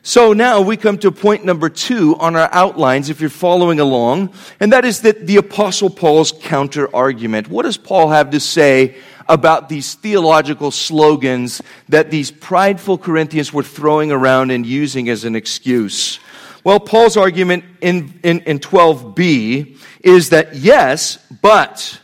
So 0.01 0.33
now 0.33 0.59
we 0.59 0.75
come 0.75 0.97
to 0.97 1.11
point 1.11 1.45
number 1.45 1.69
two 1.69 2.17
on 2.17 2.35
our 2.35 2.49
outlines, 2.51 3.09
if 3.09 3.21
you're 3.21 3.29
following 3.29 3.79
along, 3.79 4.33
and 4.59 4.73
that 4.73 4.83
is 4.83 5.03
that 5.03 5.25
the 5.27 5.37
Apostle 5.37 5.89
Paul's 5.89 6.33
counter 6.33 6.93
argument. 6.93 7.47
What 7.47 7.63
does 7.63 7.77
Paul 7.77 8.09
have 8.09 8.31
to 8.31 8.41
say 8.41 8.97
about 9.29 9.69
these 9.69 9.93
theological 9.93 10.71
slogans 10.71 11.61
that 11.87 12.11
these 12.11 12.31
prideful 12.31 12.97
Corinthians 12.97 13.53
were 13.53 13.63
throwing 13.63 14.11
around 14.11 14.51
and 14.51 14.65
using 14.65 15.07
as 15.07 15.23
an 15.23 15.37
excuse? 15.37 16.19
Well, 16.65 16.81
Paul's 16.81 17.15
argument 17.15 17.63
in, 17.79 18.19
in, 18.23 18.41
in 18.41 18.59
12b 18.59 19.77
is 20.01 20.31
that 20.31 20.53
yes, 20.57 21.17
but 21.41 21.97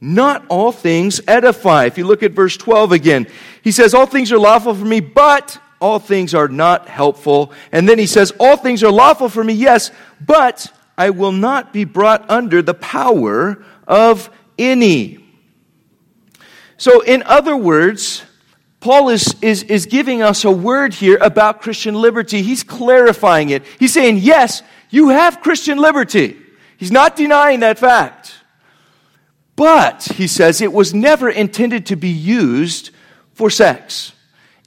not 0.00 0.46
all 0.48 0.72
things 0.72 1.20
edify. 1.28 1.84
If 1.84 1.98
you 1.98 2.06
look 2.06 2.22
at 2.22 2.32
verse 2.32 2.56
12 2.56 2.92
again, 2.92 3.26
he 3.62 3.70
says, 3.70 3.92
All 3.92 4.06
things 4.06 4.32
are 4.32 4.38
lawful 4.38 4.74
for 4.74 4.84
me, 4.84 5.00
but 5.00 5.60
all 5.80 5.98
things 5.98 6.34
are 6.34 6.48
not 6.48 6.88
helpful. 6.88 7.52
And 7.72 7.88
then 7.88 7.98
he 7.98 8.06
says, 8.06 8.32
All 8.40 8.56
things 8.56 8.82
are 8.82 8.90
lawful 8.90 9.28
for 9.28 9.44
me, 9.44 9.52
yes, 9.52 9.90
but 10.24 10.72
I 10.96 11.10
will 11.10 11.32
not 11.32 11.72
be 11.72 11.84
brought 11.84 12.28
under 12.30 12.62
the 12.62 12.74
power 12.74 13.64
of 13.86 14.30
any. 14.58 15.18
So, 16.76 17.00
in 17.02 17.22
other 17.24 17.56
words, 17.56 18.22
Paul 18.80 19.10
is, 19.10 19.34
is, 19.42 19.62
is 19.64 19.84
giving 19.84 20.22
us 20.22 20.44
a 20.44 20.50
word 20.50 20.94
here 20.94 21.18
about 21.20 21.60
Christian 21.60 21.94
liberty. 21.94 22.40
He's 22.40 22.62
clarifying 22.62 23.50
it. 23.50 23.64
He's 23.78 23.92
saying, 23.92 24.18
yes, 24.18 24.62
you 24.88 25.10
have 25.10 25.42
Christian 25.42 25.76
liberty. 25.76 26.38
He's 26.78 26.90
not 26.90 27.16
denying 27.16 27.60
that 27.60 27.78
fact. 27.78 28.19
But, 29.60 30.04
he 30.04 30.26
says, 30.26 30.62
it 30.62 30.72
was 30.72 30.94
never 30.94 31.28
intended 31.28 31.84
to 31.86 31.96
be 31.96 32.08
used 32.08 32.92
for 33.34 33.50
sex. 33.50 34.14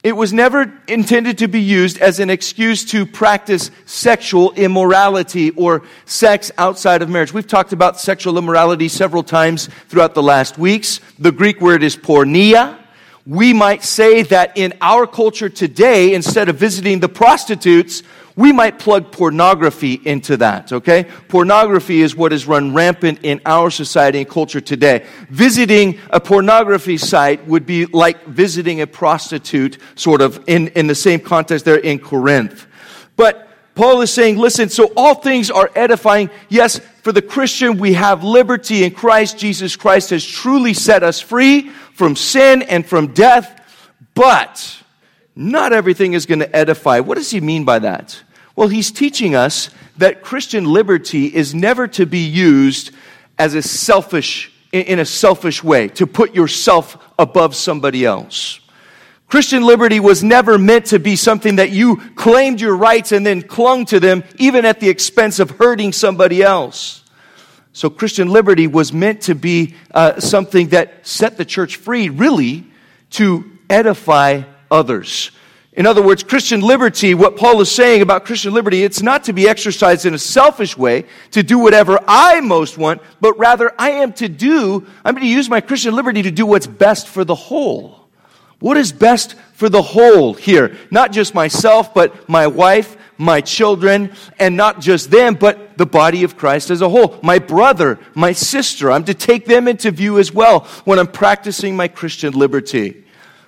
It 0.04 0.12
was 0.12 0.32
never 0.32 0.72
intended 0.86 1.38
to 1.38 1.48
be 1.48 1.60
used 1.60 1.98
as 1.98 2.20
an 2.20 2.30
excuse 2.30 2.84
to 2.92 3.04
practice 3.04 3.72
sexual 3.86 4.52
immorality 4.52 5.50
or 5.50 5.82
sex 6.04 6.52
outside 6.58 7.02
of 7.02 7.08
marriage. 7.08 7.32
We've 7.32 7.44
talked 7.44 7.72
about 7.72 7.98
sexual 7.98 8.38
immorality 8.38 8.86
several 8.86 9.24
times 9.24 9.68
throughout 9.88 10.14
the 10.14 10.22
last 10.22 10.58
weeks. 10.58 11.00
The 11.18 11.32
Greek 11.32 11.60
word 11.60 11.82
is 11.82 11.96
porneia. 11.96 12.78
We 13.26 13.52
might 13.52 13.82
say 13.82 14.22
that 14.22 14.56
in 14.56 14.74
our 14.80 15.08
culture 15.08 15.48
today, 15.48 16.14
instead 16.14 16.48
of 16.48 16.54
visiting 16.54 17.00
the 17.00 17.08
prostitutes, 17.08 18.04
we 18.36 18.52
might 18.52 18.80
plug 18.80 19.12
pornography 19.12 19.94
into 20.04 20.36
that, 20.38 20.72
okay? 20.72 21.04
Pornography 21.28 22.00
is 22.00 22.16
what 22.16 22.32
is 22.32 22.46
run 22.46 22.74
rampant 22.74 23.20
in 23.22 23.40
our 23.46 23.70
society 23.70 24.18
and 24.18 24.28
culture 24.28 24.60
today. 24.60 25.06
Visiting 25.30 26.00
a 26.10 26.18
pornography 26.18 26.98
site 26.98 27.46
would 27.46 27.64
be 27.64 27.86
like 27.86 28.24
visiting 28.26 28.80
a 28.80 28.88
prostitute, 28.88 29.78
sort 29.94 30.20
of, 30.20 30.42
in, 30.48 30.68
in 30.68 30.88
the 30.88 30.96
same 30.96 31.20
context 31.20 31.64
there 31.64 31.78
in 31.78 32.00
Corinth. 32.00 32.66
But 33.16 33.48
Paul 33.76 34.00
is 34.00 34.12
saying, 34.12 34.36
listen, 34.36 34.68
so 34.68 34.92
all 34.96 35.14
things 35.14 35.50
are 35.50 35.70
edifying. 35.76 36.30
Yes, 36.48 36.80
for 37.02 37.12
the 37.12 37.22
Christian, 37.22 37.78
we 37.78 37.92
have 37.94 38.24
liberty 38.24 38.82
in 38.82 38.92
Christ. 38.92 39.38
Jesus 39.38 39.76
Christ 39.76 40.10
has 40.10 40.24
truly 40.24 40.74
set 40.74 41.04
us 41.04 41.20
free 41.20 41.68
from 41.94 42.16
sin 42.16 42.62
and 42.62 42.84
from 42.84 43.14
death. 43.14 43.60
But 44.14 44.82
not 45.36 45.72
everything 45.72 46.14
is 46.14 46.26
going 46.26 46.38
to 46.40 46.56
edify. 46.56 47.00
What 47.00 47.16
does 47.16 47.30
he 47.30 47.40
mean 47.40 47.64
by 47.64 47.80
that? 47.80 48.22
Well, 48.56 48.68
he's 48.68 48.90
teaching 48.90 49.34
us 49.34 49.70
that 49.98 50.22
Christian 50.22 50.64
liberty 50.64 51.26
is 51.26 51.54
never 51.54 51.88
to 51.88 52.06
be 52.06 52.20
used 52.20 52.92
as 53.38 53.54
a 53.54 53.62
selfish, 53.62 54.52
in 54.72 54.98
a 54.98 55.04
selfish 55.04 55.62
way, 55.62 55.88
to 55.88 56.06
put 56.06 56.34
yourself 56.34 56.96
above 57.18 57.54
somebody 57.56 58.04
else. 58.04 58.60
Christian 59.26 59.64
liberty 59.64 59.98
was 59.98 60.22
never 60.22 60.58
meant 60.58 60.86
to 60.86 61.00
be 61.00 61.16
something 61.16 61.56
that 61.56 61.70
you 61.70 61.96
claimed 62.14 62.60
your 62.60 62.76
rights 62.76 63.10
and 63.10 63.26
then 63.26 63.42
clung 63.42 63.84
to 63.86 63.98
them, 63.98 64.22
even 64.36 64.64
at 64.64 64.78
the 64.78 64.88
expense 64.88 65.40
of 65.40 65.50
hurting 65.50 65.92
somebody 65.92 66.42
else. 66.42 67.02
So, 67.72 67.90
Christian 67.90 68.28
liberty 68.28 68.68
was 68.68 68.92
meant 68.92 69.22
to 69.22 69.34
be 69.34 69.74
uh, 69.92 70.20
something 70.20 70.68
that 70.68 71.04
set 71.04 71.36
the 71.36 71.44
church 71.44 71.74
free, 71.74 72.08
really, 72.08 72.64
to 73.10 73.50
edify 73.68 74.42
others. 74.70 75.32
In 75.74 75.86
other 75.86 76.02
words, 76.02 76.22
Christian 76.22 76.60
liberty, 76.60 77.14
what 77.14 77.36
Paul 77.36 77.60
is 77.60 77.70
saying 77.70 78.00
about 78.00 78.24
Christian 78.24 78.54
liberty, 78.54 78.84
it's 78.84 79.02
not 79.02 79.24
to 79.24 79.32
be 79.32 79.48
exercised 79.48 80.06
in 80.06 80.14
a 80.14 80.18
selfish 80.18 80.76
way, 80.76 81.04
to 81.32 81.42
do 81.42 81.58
whatever 81.58 81.98
I 82.06 82.40
most 82.40 82.78
want, 82.78 83.02
but 83.20 83.36
rather 83.38 83.72
I 83.76 83.90
am 83.90 84.12
to 84.14 84.28
do, 84.28 84.86
I'm 85.04 85.14
going 85.14 85.26
to 85.26 85.32
use 85.32 85.50
my 85.50 85.60
Christian 85.60 85.96
liberty 85.96 86.22
to 86.22 86.30
do 86.30 86.46
what's 86.46 86.68
best 86.68 87.08
for 87.08 87.24
the 87.24 87.34
whole. 87.34 88.08
What 88.60 88.76
is 88.76 88.92
best 88.92 89.34
for 89.54 89.68
the 89.68 89.82
whole 89.82 90.34
here? 90.34 90.76
Not 90.92 91.10
just 91.10 91.34
myself, 91.34 91.92
but 91.92 92.28
my 92.28 92.46
wife, 92.46 92.96
my 93.18 93.40
children, 93.40 94.12
and 94.38 94.56
not 94.56 94.80
just 94.80 95.10
them, 95.10 95.34
but 95.34 95.76
the 95.76 95.86
body 95.86 96.22
of 96.22 96.36
Christ 96.36 96.70
as 96.70 96.82
a 96.82 96.88
whole. 96.88 97.18
My 97.20 97.40
brother, 97.40 97.98
my 98.14 98.30
sister, 98.30 98.92
I'm 98.92 99.04
to 99.04 99.14
take 99.14 99.46
them 99.46 99.66
into 99.66 99.90
view 99.90 100.20
as 100.20 100.32
well 100.32 100.60
when 100.84 101.00
I'm 101.00 101.08
practicing 101.08 101.74
my 101.74 101.88
Christian 101.88 102.32
liberty. 102.32 103.03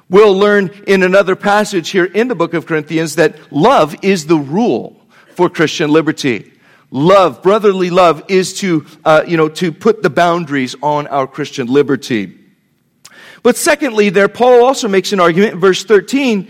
We'll 0.08 0.38
learn 0.38 0.70
in 0.86 1.02
another 1.02 1.34
passage 1.34 1.90
here 1.90 2.04
in 2.04 2.28
the 2.28 2.36
book 2.36 2.54
of 2.54 2.64
Corinthians 2.64 3.16
that 3.16 3.52
love 3.52 3.96
is 4.02 4.26
the 4.26 4.36
rule 4.36 5.00
for 5.34 5.50
Christian 5.50 5.90
liberty. 5.90 6.52
Love, 6.92 7.42
brotherly 7.42 7.90
love, 7.90 8.22
is 8.28 8.54
to, 8.60 8.86
uh, 9.04 9.24
you 9.26 9.36
know, 9.36 9.48
to 9.48 9.72
put 9.72 10.04
the 10.04 10.10
boundaries 10.10 10.76
on 10.80 11.08
our 11.08 11.26
Christian 11.26 11.66
liberty. 11.66 12.38
But 13.42 13.56
secondly, 13.56 14.08
there, 14.10 14.28
Paul 14.28 14.64
also 14.64 14.86
makes 14.86 15.12
an 15.12 15.18
argument 15.18 15.54
in 15.54 15.60
verse 15.60 15.84
13. 15.84 16.48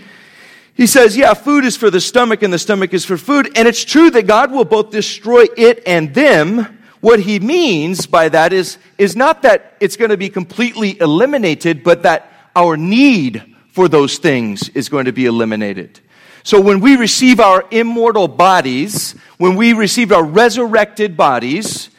He 0.74 0.86
says, 0.86 1.16
yeah, 1.16 1.32
food 1.32 1.64
is 1.64 1.78
for 1.78 1.90
the 1.90 2.00
stomach 2.00 2.42
and 2.42 2.52
the 2.52 2.58
stomach 2.58 2.92
is 2.92 3.06
for 3.06 3.16
food. 3.16 3.50
And 3.56 3.66
it's 3.66 3.84
true 3.84 4.10
that 4.10 4.26
God 4.26 4.52
will 4.52 4.66
both 4.66 4.90
destroy 4.90 5.46
it 5.56 5.82
and 5.86 6.14
them. 6.14 6.78
What 7.00 7.20
he 7.20 7.40
means 7.40 8.06
by 8.06 8.28
that 8.28 8.52
is, 8.52 8.76
is 8.98 9.16
not 9.16 9.42
that 9.42 9.76
it's 9.80 9.96
going 9.96 10.10
to 10.10 10.18
be 10.18 10.28
completely 10.28 11.00
eliminated, 11.00 11.82
but 11.82 12.02
that 12.02 12.35
our 12.56 12.76
need 12.76 13.54
for 13.68 13.88
those 13.88 14.18
things 14.18 14.70
is 14.70 14.88
going 14.88 15.04
to 15.04 15.12
be 15.12 15.26
eliminated. 15.26 16.00
So 16.42 16.60
when 16.60 16.80
we 16.80 16.96
receive 16.96 17.40
our 17.40 17.64
immortal 17.70 18.26
bodies, 18.26 19.12
when 19.36 19.54
we 19.56 19.72
receive 19.74 20.12
our 20.12 20.24
resurrected 20.24 21.16
bodies 21.16 21.90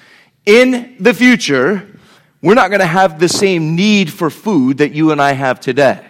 in 0.45 0.95
the 0.99 1.13
future, 1.13 1.99
we're 2.41 2.55
not 2.55 2.69
going 2.69 2.79
to 2.79 2.87
have 2.87 3.19
the 3.19 3.29
same 3.29 3.75
need 3.75 4.11
for 4.11 4.29
food 4.29 4.79
that 4.79 4.91
you 4.91 5.11
and 5.11 5.21
I 5.21 5.33
have 5.33 5.59
today. 5.59 6.03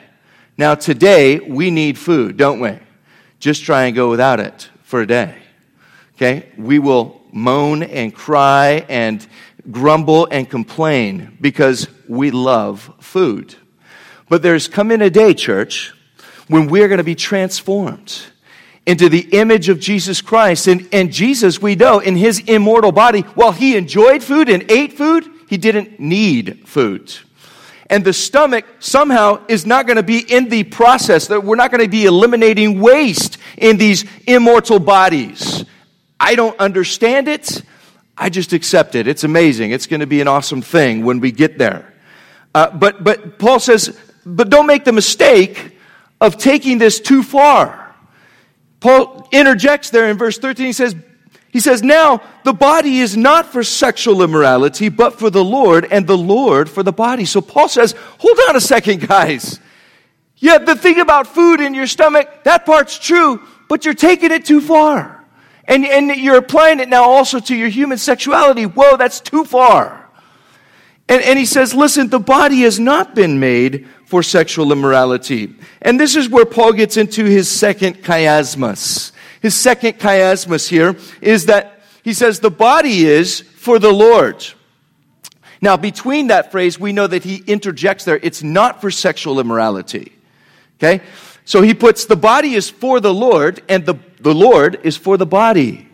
Now, 0.57 0.75
today, 0.75 1.39
we 1.39 1.69
need 1.69 1.97
food, 1.97 2.37
don't 2.37 2.59
we? 2.59 2.79
Just 3.39 3.63
try 3.63 3.85
and 3.85 3.95
go 3.95 4.09
without 4.09 4.39
it 4.39 4.69
for 4.83 5.01
a 5.01 5.07
day. 5.07 5.35
Okay? 6.15 6.49
We 6.57 6.79
will 6.79 7.21
moan 7.31 7.83
and 7.83 8.13
cry 8.13 8.85
and 8.87 9.25
grumble 9.69 10.27
and 10.31 10.49
complain 10.49 11.37
because 11.41 11.87
we 12.07 12.31
love 12.31 12.93
food. 12.99 13.55
But 14.29 14.41
there's 14.41 14.67
coming 14.67 15.01
a 15.01 15.09
day, 15.09 15.33
church, 15.33 15.93
when 16.47 16.67
we're 16.67 16.87
going 16.87 16.97
to 16.97 17.03
be 17.03 17.15
transformed 17.15 18.21
into 18.85 19.09
the 19.09 19.27
image 19.31 19.69
of 19.69 19.79
Jesus 19.79 20.21
Christ. 20.21 20.67
And, 20.67 20.87
and 20.91 21.11
Jesus, 21.11 21.61
we 21.61 21.75
know, 21.75 21.99
in 21.99 22.15
his 22.15 22.39
immortal 22.39 22.91
body, 22.91 23.21
while 23.21 23.51
he 23.51 23.75
enjoyed 23.75 24.23
food 24.23 24.49
and 24.49 24.69
ate 24.71 24.93
food, 24.93 25.27
he 25.49 25.57
didn't 25.57 25.99
need 25.99 26.67
food. 26.67 27.13
And 27.89 28.03
the 28.03 28.13
stomach 28.13 28.65
somehow 28.79 29.45
is 29.47 29.65
not 29.65 29.87
going 29.87 29.95
to 29.95 30.03
be 30.03 30.19
in 30.19 30.49
the 30.49 30.63
process, 30.63 31.27
that 31.27 31.43
we're 31.43 31.55
not 31.55 31.71
going 31.71 31.83
to 31.83 31.89
be 31.89 32.05
eliminating 32.05 32.81
waste 32.81 33.37
in 33.57 33.77
these 33.77 34.05
immortal 34.25 34.79
bodies. 34.79 35.63
I 36.19 36.35
don't 36.35 36.57
understand 36.59 37.27
it. 37.27 37.61
I 38.17 38.29
just 38.29 38.51
accept 38.51 38.95
it. 38.95 39.07
It's 39.07 39.23
amazing. 39.23 39.71
It's 39.71 39.85
going 39.85 39.99
to 39.99 40.07
be 40.07 40.19
an 40.19 40.27
awesome 40.27 40.61
thing 40.61 41.05
when 41.05 41.19
we 41.19 41.31
get 41.31 41.57
there. 41.57 41.93
Uh, 42.55 42.71
but, 42.71 43.03
but 43.03 43.37
Paul 43.37 43.59
says, 43.59 43.97
but 44.35 44.49
don't 44.49 44.67
make 44.67 44.83
the 44.83 44.91
mistake 44.91 45.77
of 46.19 46.37
taking 46.37 46.77
this 46.77 46.99
too 46.99 47.23
far. 47.23 47.95
Paul 48.79 49.27
interjects 49.31 49.89
there 49.89 50.09
in 50.09 50.17
verse 50.17 50.37
13. 50.37 50.65
He 50.65 50.73
says, 50.73 50.95
he 51.49 51.59
says, 51.59 51.81
Now 51.81 52.21
the 52.43 52.53
body 52.53 52.99
is 52.99 53.15
not 53.15 53.47
for 53.47 53.63
sexual 53.63 54.21
immorality, 54.21 54.89
but 54.89 55.17
for 55.17 55.29
the 55.29 55.43
Lord, 55.43 55.87
and 55.89 56.05
the 56.05 56.17
Lord 56.17 56.69
for 56.69 56.83
the 56.83 56.91
body. 56.91 57.25
So 57.25 57.41
Paul 57.41 57.69
says, 57.69 57.95
Hold 58.19 58.37
on 58.49 58.55
a 58.55 58.61
second, 58.61 59.07
guys. 59.07 59.59
Yeah, 60.35 60.59
the 60.59 60.75
thing 60.75 60.99
about 60.99 61.25
food 61.25 61.61
in 61.61 61.73
your 61.73 61.87
stomach, 61.87 62.43
that 62.43 62.65
part's 62.65 62.99
true, 62.99 63.41
but 63.67 63.85
you're 63.85 63.95
taking 63.95 64.31
it 64.31 64.45
too 64.45 64.61
far. 64.61 65.25
And, 65.65 65.85
and 65.85 66.09
you're 66.15 66.37
applying 66.37 66.79
it 66.79 66.89
now 66.89 67.03
also 67.03 67.39
to 67.39 67.55
your 67.55 67.69
human 67.69 67.97
sexuality. 67.97 68.65
Whoa, 68.65 68.97
that's 68.97 69.19
too 69.19 69.43
far. 69.43 69.96
And, 71.09 71.21
and 71.23 71.39
he 71.39 71.45
says, 71.45 71.73
listen, 71.73 72.09
the 72.09 72.19
body 72.19 72.61
has 72.61 72.79
not 72.79 73.15
been 73.15 73.39
made 73.39 73.87
for 74.05 74.21
sexual 74.23 74.71
immorality. 74.71 75.55
And 75.81 75.99
this 75.99 76.15
is 76.15 76.29
where 76.29 76.45
Paul 76.45 76.73
gets 76.73 76.97
into 76.97 77.23
his 77.25 77.49
second 77.49 78.03
chiasmus. 78.03 79.11
His 79.41 79.55
second 79.55 79.99
chiasmus 79.99 80.67
here 80.67 80.95
is 81.21 81.45
that 81.45 81.81
he 82.03 82.13
says 82.13 82.39
the 82.39 82.51
body 82.51 83.05
is 83.05 83.41
for 83.41 83.79
the 83.79 83.91
Lord. 83.91 84.45
Now, 85.61 85.77
between 85.77 86.27
that 86.27 86.51
phrase, 86.51 86.79
we 86.79 86.91
know 86.91 87.07
that 87.07 87.23
he 87.23 87.37
interjects 87.47 88.05
there, 88.05 88.19
it's 88.21 88.43
not 88.43 88.81
for 88.81 88.91
sexual 88.91 89.39
immorality. 89.39 90.13
Okay? 90.77 91.03
So 91.45 91.61
he 91.61 91.73
puts 91.73 92.05
the 92.05 92.15
body 92.15 92.53
is 92.53 92.69
for 92.69 92.99
the 92.99 93.13
Lord, 93.13 93.63
and 93.69 93.85
the 93.85 93.95
the 94.19 94.33
Lord 94.33 94.79
is 94.83 94.97
for 94.97 95.17
the 95.17 95.25
body. 95.25 95.87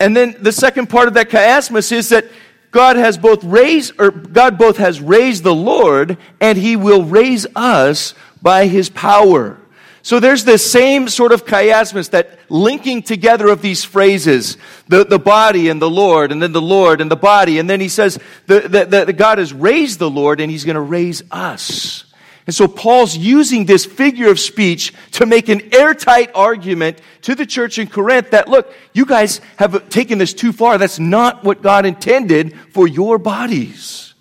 And 0.00 0.16
then 0.16 0.36
the 0.40 0.52
second 0.52 0.88
part 0.88 1.08
of 1.08 1.14
that 1.14 1.30
chiasmus 1.30 1.92
is 1.92 2.08
that 2.08 2.26
God 2.72 2.96
has 2.96 3.18
both 3.18 3.44
raised, 3.44 3.92
or 4.00 4.10
God 4.10 4.58
both 4.58 4.78
has 4.78 5.00
raised 5.00 5.44
the 5.44 5.54
Lord 5.54 6.16
and 6.40 6.58
he 6.58 6.74
will 6.74 7.04
raise 7.04 7.46
us 7.54 8.14
by 8.40 8.66
his 8.66 8.88
power. 8.88 9.58
So 10.00 10.18
there's 10.18 10.44
this 10.44 10.68
same 10.68 11.08
sort 11.08 11.30
of 11.30 11.46
chiasmus, 11.46 12.10
that 12.10 12.40
linking 12.48 13.02
together 13.02 13.48
of 13.48 13.62
these 13.62 13.84
phrases, 13.84 14.56
the, 14.88 15.04
the 15.04 15.18
body 15.18 15.68
and 15.68 15.80
the 15.80 15.90
Lord, 15.90 16.32
and 16.32 16.42
then 16.42 16.52
the 16.52 16.62
Lord 16.62 17.00
and 17.00 17.08
the 17.08 17.16
body. 17.16 17.60
And 17.60 17.70
then 17.70 17.80
he 17.80 17.88
says 17.88 18.18
that 18.46 18.72
the, 18.72 19.04
the, 19.04 19.12
God 19.12 19.38
has 19.38 19.52
raised 19.52 20.00
the 20.00 20.10
Lord 20.10 20.40
and 20.40 20.50
he's 20.50 20.64
going 20.64 20.74
to 20.74 20.80
raise 20.80 21.22
us. 21.30 22.04
And 22.46 22.54
so 22.54 22.66
Paul's 22.66 23.16
using 23.16 23.66
this 23.66 23.84
figure 23.84 24.28
of 24.30 24.40
speech 24.40 24.92
to 25.12 25.26
make 25.26 25.48
an 25.48 25.72
airtight 25.72 26.32
argument 26.34 27.00
to 27.22 27.34
the 27.34 27.46
church 27.46 27.78
in 27.78 27.86
Corinth 27.86 28.30
that, 28.30 28.48
look, 28.48 28.72
you 28.92 29.06
guys 29.06 29.40
have 29.58 29.88
taken 29.88 30.18
this 30.18 30.34
too 30.34 30.52
far. 30.52 30.76
That's 30.76 30.98
not 30.98 31.44
what 31.44 31.62
God 31.62 31.86
intended 31.86 32.58
for 32.70 32.88
your 32.88 33.18
bodies. 33.18 34.14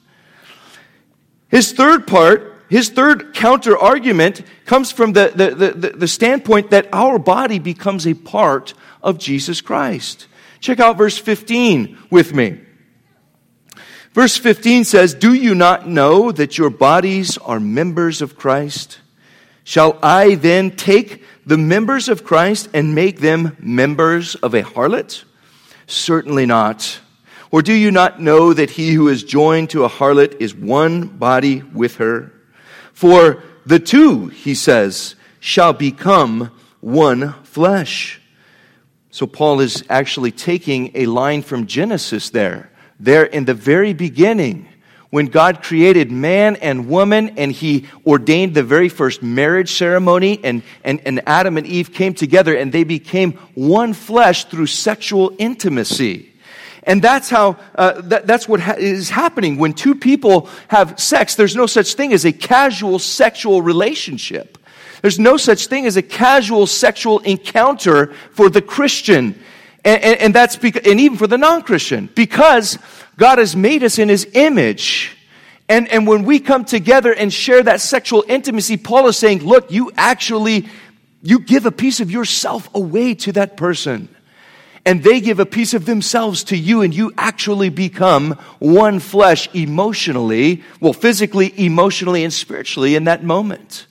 His 1.50 1.72
third 1.72 2.06
part, 2.06 2.63
his 2.70 2.90
third 2.90 3.34
counter 3.34 3.75
argument 3.75 4.44
comes 4.66 4.92
from 4.92 5.13
the, 5.13 5.32
the, 5.36 5.72
the, 5.72 5.90
the 5.90 6.08
standpoint 6.08 6.70
that 6.70 6.88
our 6.94 7.18
body 7.18 7.58
becomes 7.58 8.06
a 8.06 8.13
part 8.13 8.75
of 9.01 9.18
Jesus 9.18 9.62
Christ. 9.62 10.28
Check 10.60 10.80
out 10.80 10.98
verse 10.98 11.18
15 11.18 11.98
with 12.12 12.36
me. 12.36 12.60
Verse 14.13 14.38
15 14.38 14.83
says, 14.83 15.14
Do 15.14 15.33
you 15.33 15.55
not 15.55 15.88
know 15.88 16.31
that 16.31 16.57
your 16.57 16.70
bodies 16.70 17.38
are 17.38 17.59
members 17.59 18.22
of 18.22 18.35
Christ? 18.35 19.00
Shall 19.64 19.98
I 20.03 20.35
then 20.35 20.72
take 20.72 21.24
the 21.46 21.57
members 21.57 22.09
of 22.09 22.25
Christ 22.25 22.70
and 22.74 22.94
make 22.94 23.20
them 23.20 23.55
members 23.59 24.35
of 24.35 24.53
a 24.53 24.64
harlot? 24.64 25.24
Certainly 25.88 26.46
not. 26.46 27.00
Or 27.51 27.62
do 27.62 27.74
you 27.74 27.92
not 27.92 28.22
know 28.22 28.53
that 28.53 28.72
he 28.72 28.94
who 28.94 29.07
is 29.07 29.24
joined 29.24 29.70
to 29.72 29.85
a 29.85 29.90
harlot 29.90 30.42
is 30.42 30.53
one 30.53 31.07
body 31.07 31.62
with 31.62 31.98
her? 31.98 32.33
For 32.94 33.44
the 33.66 33.79
two, 33.79 34.27
he 34.27 34.55
says, 34.55 35.16
shall 35.40 35.74
become 35.74 36.51
one 36.81 37.33
flesh. 37.44 38.22
So 39.09 39.25
Paul 39.25 39.62
is 39.62 39.83
actually 39.90 40.31
taking 40.31 40.92
a 40.96 41.05
line 41.05 41.44
from 41.44 41.66
Genesis 41.66 42.29
there 42.29 42.71
there 43.01 43.24
in 43.24 43.46
the 43.46 43.53
very 43.53 43.94
beginning 43.94 44.68
when 45.09 45.25
God 45.25 45.61
created 45.61 46.09
man 46.09 46.55
and 46.55 46.87
woman 46.87 47.37
and 47.37 47.51
he 47.51 47.87
ordained 48.05 48.53
the 48.53 48.64
very 48.64 48.87
first 48.87 49.22
marriage 49.22 49.74
ceremony 49.74 50.40
and, 50.44 50.64
and, 50.83 51.01
and 51.05 51.22
Adam 51.27 51.57
and 51.57 51.68
Eve 51.68 51.94
came 51.94 52.14
together 52.14 52.55
and 52.55 52.72
they 52.72 52.85
became 52.85 53.33
one 53.53 53.94
flesh 53.94 54.46
through 54.46 54.68
sexual 54.68 55.35
intimacy. 55.37 56.31
And 56.83 57.01
that's 57.01 57.29
how, 57.29 57.57
uh, 57.75 58.01
that, 58.01 58.25
that's 58.25 58.48
what 58.48 58.61
ha- 58.61 58.75
is 58.77 59.09
happening. 59.09 59.57
When 59.57 59.74
two 59.74 59.96
people 59.96 60.50
have 60.70 61.00
sex, 61.00 61.35
there's 61.35 61.55
no 61.55 61.68
such 61.68 61.94
thing 61.94 62.14
as 62.14 62.24
a 62.24 62.31
casual 62.31 62.98
sexual 62.98 63.61
relationship. 63.61 64.57
There's 65.01 65.20
no 65.20 65.37
such 65.37 65.68
thing 65.68 65.85
as 65.85 65.98
a 65.98 66.01
casual 66.01 66.68
sexual 66.68 67.20
encounter 67.20 68.14
for 68.31 68.50
the 68.50 68.61
Christian. 68.61 69.40
And, 69.83 70.03
and, 70.03 70.22
and 70.22 70.35
that's 70.35 70.55
because, 70.55 70.85
and 70.85 71.00
even 71.00 71.17
for 71.17 71.27
the 71.27 71.37
non-Christian, 71.37 72.09
because 72.13 72.77
God 73.17 73.39
has 73.39 73.55
made 73.55 73.83
us 73.83 73.98
in 73.98 74.09
his 74.09 74.27
image. 74.33 75.17
And, 75.67 75.87
and 75.87 76.05
when 76.05 76.24
we 76.24 76.39
come 76.39 76.65
together 76.65 77.13
and 77.13 77.31
share 77.33 77.63
that 77.63 77.81
sexual 77.81 78.24
intimacy, 78.27 78.77
Paul 78.77 79.07
is 79.07 79.17
saying, 79.17 79.44
look, 79.44 79.72
you 79.72 79.91
actually, 79.96 80.67
you 81.24 81.39
give 81.39 81.65
a 81.65 81.72
piece 81.72 82.00
of 82.00 82.11
yourself 82.11 82.70
away 82.75 83.15
to 83.15 83.31
that 83.33 83.57
person. 83.57 84.09
And 84.85 85.03
they 85.03 85.22
give 85.22 85.39
a 85.39 85.46
piece 85.46 85.75
of 85.75 85.85
themselves 85.85 86.44
to 86.46 86.57
you, 86.57 86.81
and 86.81 86.94
you 86.94 87.13
actually 87.17 87.70
become 87.70 88.31
one 88.59 89.00
flesh 89.00 89.48
emotionally, 89.53 90.63
well, 90.79 90.94
physically, 90.94 91.53
emotionally, 91.55 92.24
and 92.24 92.33
spiritually 92.33 92.96
in 92.96 93.03
that 93.03 93.24
moment. 93.24 93.85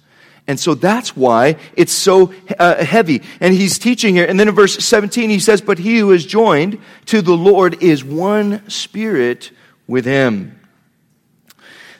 And 0.51 0.59
so 0.59 0.75
that's 0.75 1.17
why 1.17 1.59
it's 1.77 1.93
so 1.93 2.35
uh, 2.59 2.85
heavy. 2.85 3.23
And 3.39 3.55
he's 3.55 3.79
teaching 3.79 4.17
here. 4.17 4.25
And 4.25 4.39
then 4.41 4.49
in 4.49 4.55
verse 4.57 4.85
17, 4.85 5.31
he 5.31 5.39
says, 5.39 5.61
But 5.61 5.79
he 5.79 5.99
who 5.99 6.11
is 6.11 6.27
joined 6.27 6.81
to 7.07 7.23
the 7.23 7.37
Lord 7.37 7.81
is 7.81 8.03
one 8.03 8.69
spirit 8.69 9.53
with 9.87 10.05
him. 10.05 10.61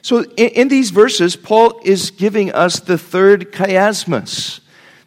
So 0.03 0.25
in, 0.25 0.49
in 0.49 0.67
these 0.67 0.91
verses, 0.91 1.37
Paul 1.37 1.81
is 1.85 2.11
giving 2.11 2.51
us 2.51 2.81
the 2.81 2.99
third 2.99 3.53
chiasmus. 3.53 4.59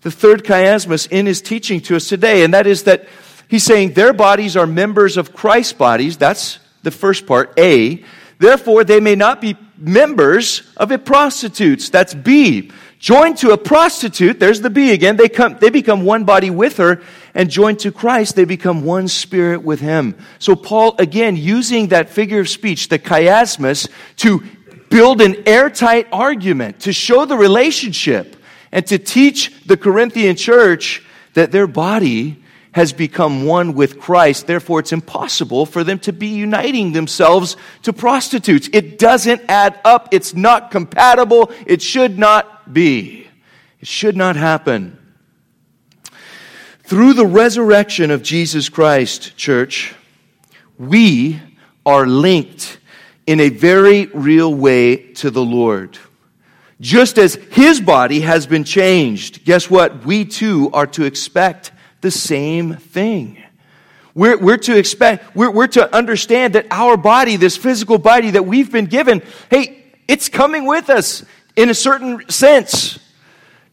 The 0.04 0.12
third 0.12 0.46
chiasmus 0.46 1.10
in 1.12 1.26
his 1.26 1.42
teaching 1.42 1.82
to 1.82 1.98
us 1.98 2.08
today. 2.08 2.46
And 2.46 2.54
that 2.54 2.66
is 2.66 2.84
that 2.84 3.10
he's 3.50 3.66
saying 3.66 3.92
their 3.92 4.14
bodies 4.14 4.56
are 4.56 4.66
members 4.66 5.18
of 5.18 5.34
Christ's 5.34 5.74
bodies. 5.74 6.16
That's 6.16 6.60
the 6.84 6.92
first 6.92 7.28
part, 7.28 7.60
A. 7.60 8.06
Therefore, 8.40 8.86
they 8.86 9.02
may 9.02 9.16
not 9.16 9.42
be 9.42 9.58
members 9.78 10.64
of 10.78 10.92
a 10.92 10.98
prostitutes. 10.98 11.90
That's 11.90 12.14
B 12.14 12.72
joined 13.04 13.38
to 13.38 13.52
a 13.52 13.58
prostitute, 13.58 14.40
there's 14.40 14.62
the 14.62 14.70
B 14.70 14.94
again, 14.94 15.18
they, 15.18 15.28
come, 15.28 15.58
they 15.60 15.70
become 15.70 16.06
one 16.06 16.24
body 16.24 16.50
with 16.50 16.78
her, 16.78 17.02
and 17.34 17.50
joined 17.50 17.80
to 17.80 17.92
Christ, 17.92 18.38
they 18.38 18.46
become 18.46 18.86
one 18.86 19.10
spirit 19.10 19.62
with 19.62 19.82
him. 19.82 20.16
So 20.40 20.56
Paul, 20.56 20.96
again, 20.98 21.36
using 21.36 21.90
that 21.90 22.10
figure 22.10 22.40
of 22.40 22.48
speech, 22.48 22.88
the 22.88 22.98
chiasmus, 22.98 23.90
to 24.18 24.42
build 24.90 25.20
an 25.20 25.36
airtight 25.46 26.08
argument, 26.14 26.80
to 26.82 26.94
show 26.94 27.26
the 27.26 27.36
relationship, 27.36 28.38
and 28.72 28.88
to 28.88 28.98
teach 28.98 29.52
the 29.66 29.76
Corinthian 29.76 30.38
church 30.38 31.04
that 31.34 31.52
their 31.52 31.68
body 31.68 32.42
has 32.72 32.94
become 32.94 33.46
one 33.46 33.74
with 33.74 34.00
Christ. 34.00 34.48
Therefore, 34.48 34.80
it's 34.80 34.94
impossible 34.94 35.66
for 35.66 35.84
them 35.84 36.00
to 36.00 36.14
be 36.14 36.28
uniting 36.28 36.94
themselves 36.94 37.58
to 37.82 37.92
prostitutes. 37.92 38.70
It 38.72 38.98
doesn't 38.98 39.42
add 39.50 39.78
up. 39.84 40.08
It's 40.12 40.34
not 40.34 40.72
compatible. 40.72 41.52
It 41.68 41.82
should 41.82 42.18
be. 42.72 43.28
It 43.80 43.88
should 43.88 44.16
not 44.16 44.36
happen. 44.36 44.98
Through 46.84 47.14
the 47.14 47.26
resurrection 47.26 48.12
of 48.12 48.22
Jesus 48.22 48.70
Christ, 48.70 49.36
church, 49.38 49.96
we 50.78 51.40
are 51.86 52.06
linked 52.06 52.78
in 53.26 53.40
a 53.40 53.50
very 53.50 54.08
real 54.08 54.54
way 54.54 55.14
to 55.14 55.32
the 55.32 55.44
Lord. 55.44 55.98
Just 56.82 57.18
as 57.18 57.36
his 57.36 57.80
body 57.80 58.22
has 58.22 58.46
been 58.46 58.64
changed, 58.64 59.46
guess 59.46 59.70
what? 59.70 60.06
We 60.06 60.26
too 60.26 60.70
are 60.74 60.88
to 60.88 61.06
expect 61.06 61.72
the 62.02 62.12
same 62.12 62.76
thing. 62.76 63.42
We're, 64.14 64.38
we're 64.38 64.58
to 64.58 64.78
expect, 64.78 65.36
we're, 65.36 65.50
we're 65.50 65.68
to 65.68 65.96
understand 65.96 66.56
that 66.56 66.68
our 66.70 66.98
body, 66.98 67.38
this 67.38 67.58
physical 67.58 67.98
body 67.98 68.32
that 68.32 68.46
we've 68.46 68.72
been 68.72 68.86
given, 68.86 69.24
hey, 69.50 69.94
it's 70.08 70.30
coming 70.30 70.66
with 70.66 70.90
us 70.90 71.24
in 71.56 71.70
a 71.70 71.74
certain 71.74 72.30
sense. 72.30 73.00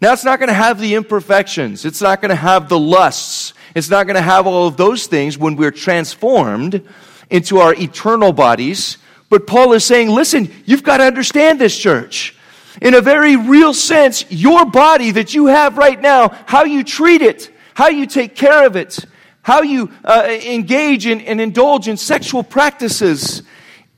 Now, 0.01 0.13
it's 0.13 0.25
not 0.25 0.39
going 0.39 0.49
to 0.49 0.55
have 0.55 0.81
the 0.81 0.95
imperfections. 0.95 1.85
It's 1.85 2.01
not 2.01 2.21
going 2.23 2.31
to 2.31 2.35
have 2.35 2.69
the 2.69 2.79
lusts. 2.79 3.53
It's 3.75 3.91
not 3.91 4.07
going 4.07 4.17
to 4.17 4.23
have 4.23 4.47
all 4.47 4.67
of 4.67 4.77
those 4.77 5.07
things 5.07 5.37
when 5.37 5.57
we're 5.57 5.71
transformed 5.71 6.87
into 7.29 7.59
our 7.59 7.75
eternal 7.75 8.33
bodies. 8.33 8.99
But 9.29 9.47
Paul 9.47 9.75
is 9.75 9.85
saying, 9.85 10.09
listen, 10.09 10.51
you've 10.65 10.83
got 10.83 10.99
to 10.99 11.05
understand 11.05 11.61
this, 11.61 11.77
church. 11.77 12.37
In 12.81 12.95
a 12.95 13.01
very 13.01 13.37
real 13.37 13.75
sense, 13.75 14.25
your 14.31 14.65
body 14.65 15.11
that 15.13 15.35
you 15.35 15.47
have 15.47 15.77
right 15.77 16.01
now, 16.01 16.29
how 16.47 16.65
you 16.65 16.83
treat 16.83 17.21
it, 17.21 17.51
how 17.75 17.89
you 17.89 18.07
take 18.07 18.35
care 18.35 18.67
of 18.67 18.77
it, 18.77 19.05
how 19.43 19.63
you 19.63 19.93
uh, 20.05 20.27
engage 20.45 21.07
in 21.07 21.21
and 21.23 21.41
indulge 21.41 21.89
in 21.89 21.97
sexual 21.97 22.43
practices, 22.43 23.43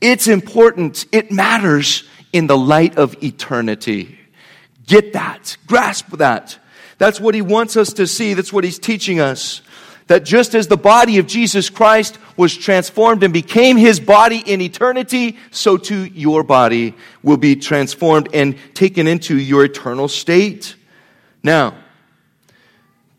it's 0.01 0.27
important. 0.27 1.05
It 1.11 1.31
matters 1.31 2.03
in 2.33 2.47
the 2.47 2.57
light 2.57 2.97
of 2.97 3.15
eternity. 3.23 4.19
Get 4.85 5.13
that. 5.13 5.55
Grasp 5.67 6.09
that. 6.17 6.57
That's 6.97 7.19
what 7.19 7.35
he 7.35 7.41
wants 7.41 7.77
us 7.77 7.93
to 7.93 8.07
see. 8.07 8.33
That's 8.33 8.51
what 8.51 8.63
he's 8.63 8.79
teaching 8.79 9.19
us. 9.19 9.61
That 10.07 10.25
just 10.25 10.53
as 10.53 10.67
the 10.67 10.77
body 10.77 11.17
of 11.19 11.27
Jesus 11.27 11.69
Christ 11.69 12.17
was 12.35 12.55
transformed 12.55 13.23
and 13.23 13.33
became 13.33 13.77
his 13.77 14.01
body 14.01 14.43
in 14.45 14.59
eternity, 14.59 15.37
so 15.51 15.77
too 15.77 16.05
your 16.05 16.43
body 16.43 16.93
will 17.21 17.37
be 17.37 17.55
transformed 17.55 18.27
and 18.33 18.57
taken 18.73 19.07
into 19.07 19.37
your 19.37 19.63
eternal 19.63 20.09
state. 20.09 20.75
Now, 21.41 21.75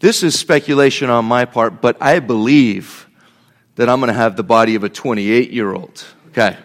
this 0.00 0.22
is 0.22 0.38
speculation 0.38 1.08
on 1.08 1.24
my 1.24 1.46
part, 1.46 1.80
but 1.80 1.96
I 2.02 2.18
believe 2.18 3.08
that 3.76 3.88
I'm 3.88 4.00
going 4.00 4.08
to 4.08 4.18
have 4.18 4.36
the 4.36 4.42
body 4.42 4.74
of 4.74 4.84
a 4.84 4.90
28 4.90 5.50
year 5.50 5.72
old. 5.72 6.04
Okay. 6.28 6.58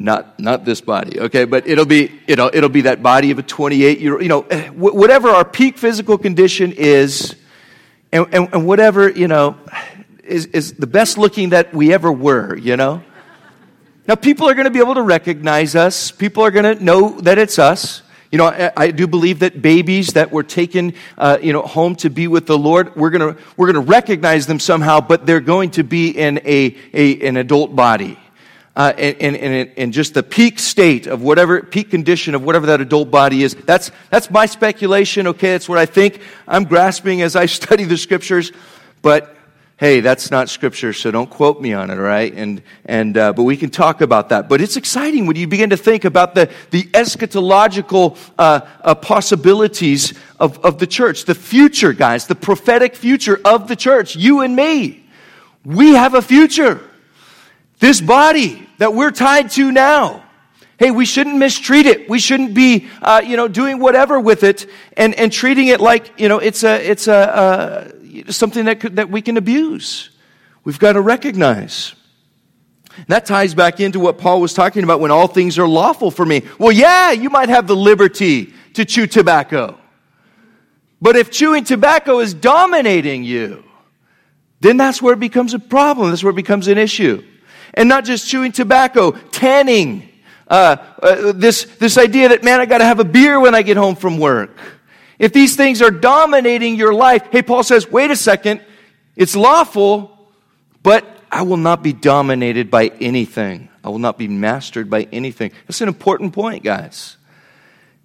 Not, 0.00 0.38
not 0.38 0.64
this 0.64 0.80
body, 0.80 1.18
okay, 1.18 1.44
but 1.44 1.66
it'll 1.66 1.84
be, 1.84 2.20
it'll, 2.28 2.50
it'll 2.54 2.68
be 2.68 2.82
that 2.82 3.02
body 3.02 3.32
of 3.32 3.40
a 3.40 3.42
28 3.42 3.98
year 3.98 4.12
old, 4.12 4.22
you 4.22 4.28
know, 4.28 4.42
eh, 4.42 4.68
whatever 4.68 5.28
our 5.28 5.44
peak 5.44 5.76
physical 5.76 6.16
condition 6.16 6.72
is, 6.72 7.34
and, 8.12 8.26
and, 8.32 8.48
and 8.52 8.64
whatever, 8.64 9.10
you 9.10 9.26
know, 9.26 9.56
is, 10.22 10.46
is 10.46 10.74
the 10.74 10.86
best 10.86 11.18
looking 11.18 11.48
that 11.48 11.74
we 11.74 11.92
ever 11.92 12.12
were, 12.12 12.56
you 12.56 12.76
know? 12.76 13.02
Now, 14.06 14.14
people 14.14 14.48
are 14.48 14.54
going 14.54 14.66
to 14.66 14.70
be 14.70 14.78
able 14.78 14.94
to 14.94 15.02
recognize 15.02 15.74
us. 15.74 16.12
People 16.12 16.44
are 16.44 16.52
going 16.52 16.76
to 16.76 16.82
know 16.82 17.20
that 17.22 17.36
it's 17.38 17.58
us. 17.58 18.02
You 18.30 18.38
know, 18.38 18.46
I, 18.46 18.70
I, 18.76 18.90
do 18.90 19.06
believe 19.06 19.40
that 19.40 19.60
babies 19.60 20.12
that 20.12 20.30
were 20.30 20.42
taken, 20.42 20.94
uh, 21.16 21.38
you 21.42 21.52
know, 21.52 21.62
home 21.62 21.96
to 21.96 22.08
be 22.08 22.28
with 22.28 22.46
the 22.46 22.56
Lord, 22.56 22.94
we're 22.94 23.10
going 23.10 23.34
to 23.34 23.42
we're 23.56 23.72
going 23.72 23.84
to 23.84 23.90
recognize 23.90 24.46
them 24.46 24.60
somehow, 24.60 25.00
but 25.00 25.26
they're 25.26 25.40
going 25.40 25.70
to 25.72 25.82
be 25.82 26.10
in 26.10 26.38
a, 26.44 26.76
a 26.92 27.26
an 27.26 27.36
adult 27.38 27.74
body 27.74 28.18
uh, 28.78 28.92
in, 28.96 29.34
in, 29.34 29.72
in 29.72 29.92
just 29.92 30.14
the 30.14 30.22
peak 30.22 30.60
state 30.60 31.08
of 31.08 31.20
whatever, 31.20 31.60
peak 31.62 31.90
condition 31.90 32.36
of 32.36 32.44
whatever 32.44 32.66
that 32.66 32.80
adult 32.80 33.10
body 33.10 33.42
is. 33.42 33.56
That's, 33.56 33.90
that's 34.08 34.30
my 34.30 34.46
speculation, 34.46 35.26
okay? 35.26 35.50
That's 35.50 35.68
what 35.68 35.78
I 35.78 35.84
think 35.84 36.20
I'm 36.46 36.62
grasping 36.62 37.20
as 37.20 37.34
I 37.34 37.46
study 37.58 37.82
the 37.82 37.96
scriptures. 37.96 38.52
But 39.02 39.34
hey, 39.78 39.98
that's 39.98 40.30
not 40.30 40.48
scripture, 40.48 40.92
so 40.92 41.10
don't 41.10 41.28
quote 41.28 41.60
me 41.60 41.72
on 41.72 41.90
it, 41.90 41.94
all 41.94 42.00
right? 42.00 42.32
And, 42.32 42.62
and, 42.84 43.16
uh, 43.16 43.32
but 43.32 43.42
we 43.42 43.56
can 43.56 43.70
talk 43.70 44.00
about 44.00 44.28
that. 44.28 44.48
But 44.48 44.60
it's 44.60 44.76
exciting 44.76 45.26
when 45.26 45.34
you 45.34 45.48
begin 45.48 45.70
to 45.70 45.76
think 45.76 46.04
about 46.04 46.36
the, 46.36 46.48
the 46.70 46.84
eschatological 46.84 48.16
uh, 48.38 48.60
uh, 48.80 48.94
possibilities 48.94 50.14
of, 50.38 50.64
of 50.64 50.78
the 50.78 50.86
church, 50.86 51.24
the 51.24 51.34
future, 51.34 51.92
guys, 51.92 52.28
the 52.28 52.36
prophetic 52.36 52.94
future 52.94 53.40
of 53.44 53.66
the 53.66 53.74
church, 53.74 54.14
you 54.14 54.40
and 54.42 54.54
me. 54.54 55.04
We 55.64 55.94
have 55.94 56.14
a 56.14 56.22
future. 56.22 56.80
This 57.80 58.00
body 58.00 58.67
that 58.78 58.94
we're 58.94 59.10
tied 59.10 59.50
to 59.52 59.70
now. 59.70 60.24
Hey, 60.78 60.92
we 60.92 61.04
shouldn't 61.04 61.36
mistreat 61.36 61.86
it. 61.86 62.08
We 62.08 62.20
shouldn't 62.20 62.54
be, 62.54 62.88
uh, 63.02 63.20
you 63.24 63.36
know, 63.36 63.48
doing 63.48 63.80
whatever 63.80 64.20
with 64.20 64.44
it 64.44 64.66
and, 64.96 65.12
and 65.16 65.32
treating 65.32 65.66
it 65.66 65.80
like, 65.80 66.20
you 66.20 66.28
know, 66.28 66.38
it's 66.38 66.62
a, 66.62 66.88
it's 66.88 67.08
a, 67.08 67.14
uh, 67.14 67.90
something 68.30 68.66
that 68.66 68.78
could, 68.78 68.96
that 68.96 69.10
we 69.10 69.20
can 69.20 69.36
abuse. 69.36 70.10
We've 70.62 70.78
got 70.78 70.92
to 70.92 71.00
recognize. 71.00 71.94
That 73.08 73.26
ties 73.26 73.54
back 73.54 73.80
into 73.80 73.98
what 74.00 74.18
Paul 74.18 74.40
was 74.40 74.54
talking 74.54 74.84
about 74.84 75.00
when 75.00 75.10
all 75.10 75.26
things 75.26 75.58
are 75.58 75.68
lawful 75.68 76.10
for 76.10 76.24
me. 76.24 76.42
Well, 76.58 76.72
yeah, 76.72 77.10
you 77.10 77.30
might 77.30 77.48
have 77.48 77.66
the 77.66 77.76
liberty 77.76 78.54
to 78.74 78.84
chew 78.84 79.06
tobacco. 79.06 79.78
But 81.00 81.16
if 81.16 81.30
chewing 81.30 81.64
tobacco 81.64 82.20
is 82.20 82.34
dominating 82.34 83.24
you, 83.24 83.64
then 84.60 84.76
that's 84.76 85.00
where 85.00 85.14
it 85.14 85.20
becomes 85.20 85.54
a 85.54 85.58
problem. 85.58 86.10
That's 86.10 86.22
where 86.22 86.32
it 86.32 86.36
becomes 86.36 86.68
an 86.68 86.78
issue. 86.78 87.24
And 87.78 87.88
not 87.88 88.04
just 88.04 88.26
chewing 88.26 88.50
tobacco, 88.50 89.12
tanning. 89.12 90.08
Uh, 90.48 90.76
uh, 91.00 91.30
this, 91.30 91.62
this 91.78 91.96
idea 91.96 92.30
that, 92.30 92.42
man, 92.42 92.60
I 92.60 92.66
got 92.66 92.78
to 92.78 92.84
have 92.84 92.98
a 92.98 93.04
beer 93.04 93.38
when 93.38 93.54
I 93.54 93.62
get 93.62 93.76
home 93.76 93.94
from 93.94 94.18
work. 94.18 94.58
If 95.16 95.32
these 95.32 95.54
things 95.54 95.80
are 95.80 95.92
dominating 95.92 96.74
your 96.74 96.92
life, 96.92 97.28
hey, 97.30 97.40
Paul 97.40 97.62
says, 97.62 97.88
wait 97.88 98.10
a 98.10 98.16
second, 98.16 98.62
it's 99.14 99.36
lawful, 99.36 100.28
but 100.82 101.06
I 101.30 101.42
will 101.42 101.56
not 101.56 101.84
be 101.84 101.92
dominated 101.92 102.68
by 102.68 102.88
anything. 103.00 103.68
I 103.84 103.90
will 103.90 104.00
not 104.00 104.18
be 104.18 104.26
mastered 104.26 104.90
by 104.90 105.04
anything. 105.12 105.52
That's 105.68 105.80
an 105.80 105.86
important 105.86 106.32
point, 106.32 106.64
guys. 106.64 107.16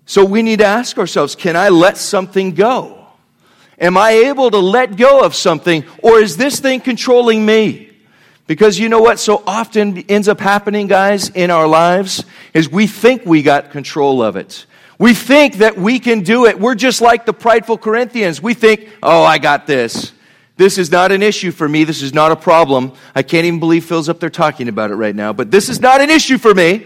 So 0.05 0.23
we 0.23 0.43
need 0.43 0.59
to 0.59 0.65
ask 0.65 0.99
ourselves 0.99 1.35
can 1.35 1.55
I 1.55 1.69
let 1.69 1.97
something 1.97 2.53
go? 2.53 3.07
Am 3.79 3.97
I 3.97 4.11
able 4.11 4.51
to 4.51 4.59
let 4.59 4.97
go 4.97 5.21
of 5.21 5.33
something, 5.33 5.83
or 6.03 6.19
is 6.19 6.37
this 6.37 6.59
thing 6.59 6.79
controlling 6.79 7.43
me? 7.43 7.92
Because 8.45 8.77
you 8.77 8.89
know 8.89 9.01
what 9.01 9.19
so 9.19 9.41
often 9.47 9.97
ends 10.09 10.27
up 10.27 10.39
happening, 10.39 10.87
guys, 10.87 11.29
in 11.29 11.49
our 11.49 11.67
lives 11.67 12.25
is 12.53 12.69
we 12.69 12.87
think 12.87 13.25
we 13.25 13.41
got 13.41 13.71
control 13.71 14.21
of 14.21 14.35
it. 14.35 14.65
We 14.99 15.13
think 15.13 15.55
that 15.55 15.77
we 15.77 15.99
can 15.99 16.21
do 16.21 16.45
it. 16.45 16.59
We're 16.59 16.75
just 16.75 17.01
like 17.01 17.25
the 17.25 17.33
prideful 17.33 17.77
Corinthians. 17.77 18.41
We 18.41 18.53
think, 18.53 18.89
oh, 19.01 19.23
I 19.23 19.37
got 19.37 19.65
this. 19.65 20.11
This 20.55 20.77
is 20.77 20.91
not 20.91 21.11
an 21.11 21.23
issue 21.23 21.51
for 21.51 21.67
me. 21.67 21.83
This 21.83 22.01
is 22.01 22.13
not 22.13 22.31
a 22.31 22.35
problem. 22.35 22.93
I 23.15 23.23
can't 23.23 23.45
even 23.45 23.59
believe 23.59 23.85
Phil's 23.85 24.07
up 24.07 24.19
there 24.19 24.29
talking 24.29 24.67
about 24.67 24.91
it 24.91 24.95
right 24.95 25.15
now, 25.15 25.33
but 25.33 25.49
this 25.49 25.67
is 25.67 25.79
not 25.79 25.99
an 25.99 26.09
issue 26.09 26.37
for 26.37 26.53
me. 26.53 26.85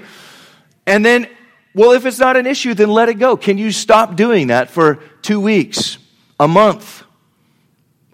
And 0.86 1.06
then, 1.06 1.28
well, 1.76 1.91
if 1.91 2.06
it's 2.06 2.20
not 2.20 2.38
an 2.38 2.48
issue, 2.48 2.74
then 2.74 2.89
let 2.89 3.10
it 3.10 3.15
go. 3.15 3.36
Can 3.36 3.58
you 3.58 3.72
stop 3.72 4.15
doing 4.15 4.48
that 4.48 4.70
for 4.70 5.00
two 5.22 5.39
weeks, 5.39 5.98
a 6.39 6.48
month, 6.48 7.04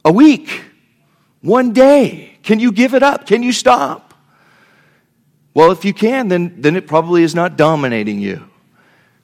a 0.03 0.11
week, 0.11 0.63
one 1.41 1.71
day? 1.71 2.32
Can 2.43 2.59
you 2.59 2.71
give 2.71 2.93
it 2.93 3.01
up? 3.01 3.25
Can 3.25 3.41
you 3.41 3.51
stop? 3.51 4.13
Well, 5.53 5.71
if 5.71 5.85
you 5.85 5.93
can, 5.93 6.27
then, 6.27 6.61
then 6.61 6.75
it 6.75 6.87
probably 6.87 7.23
is 7.23 7.33
not 7.33 7.57
dominating 7.57 8.19
you. 8.19 8.49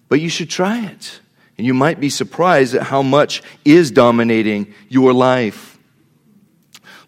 But 0.07 0.21
you 0.21 0.29
should 0.29 0.49
try 0.49 0.85
it. 0.85 1.19
And 1.57 1.67
you 1.67 1.73
might 1.73 1.99
be 1.99 2.09
surprised 2.09 2.75
at 2.75 2.83
how 2.83 3.01
much 3.01 3.43
is 3.65 3.91
dominating 3.91 4.73
your 4.87 5.11
life. 5.11 5.77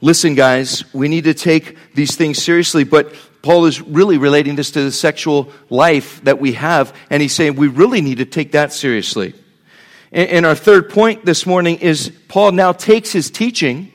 Listen, 0.01 0.35
guys, 0.35 0.83
we 0.93 1.07
need 1.07 1.23
to 1.25 1.33
take 1.33 1.77
these 1.93 2.15
things 2.15 2.43
seriously, 2.43 2.83
but 2.83 3.13
Paul 3.43 3.65
is 3.65 3.81
really 3.81 4.17
relating 4.17 4.55
this 4.55 4.71
to 4.71 4.83
the 4.83 4.91
sexual 4.91 5.51
life 5.69 6.23
that 6.23 6.39
we 6.39 6.53
have, 6.53 6.95
and 7.09 7.21
he's 7.21 7.33
saying 7.33 7.55
we 7.55 7.67
really 7.67 8.01
need 8.01 8.17
to 8.17 8.25
take 8.25 8.51
that 8.51 8.73
seriously. 8.73 9.33
And 10.11 10.45
our 10.45 10.55
third 10.55 10.89
point 10.89 11.23
this 11.23 11.45
morning 11.45 11.77
is 11.77 12.11
Paul 12.27 12.51
now 12.51 12.73
takes 12.73 13.11
his 13.11 13.31
teaching 13.31 13.90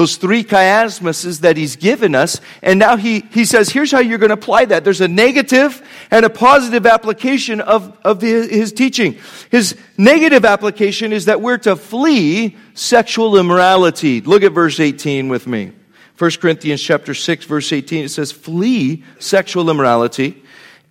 those 0.00 0.16
three 0.16 0.42
chiasmuses 0.42 1.40
that 1.40 1.58
he's 1.58 1.76
given 1.76 2.14
us. 2.14 2.40
And 2.62 2.78
now 2.78 2.96
he, 2.96 3.20
he 3.32 3.44
says, 3.44 3.68
here's 3.68 3.92
how 3.92 3.98
you're 3.98 4.16
going 4.16 4.30
to 4.30 4.34
apply 4.34 4.64
that. 4.64 4.82
There's 4.82 5.02
a 5.02 5.08
negative 5.08 5.86
and 6.10 6.24
a 6.24 6.30
positive 6.30 6.86
application 6.86 7.60
of, 7.60 7.94
of 8.02 8.18
the, 8.20 8.48
his 8.48 8.72
teaching. 8.72 9.18
His 9.50 9.76
negative 9.98 10.46
application 10.46 11.12
is 11.12 11.26
that 11.26 11.42
we're 11.42 11.58
to 11.58 11.76
flee 11.76 12.56
sexual 12.72 13.36
immorality. 13.36 14.22
Look 14.22 14.42
at 14.42 14.52
verse 14.52 14.80
18 14.80 15.28
with 15.28 15.46
me. 15.46 15.72
1 16.16 16.30
Corinthians 16.40 16.82
chapter 16.82 17.12
6 17.12 17.44
verse 17.44 17.70
18 17.70 18.04
it 18.04 18.10
says 18.10 18.30
flee 18.30 19.02
sexual 19.18 19.70
immorality 19.70 20.42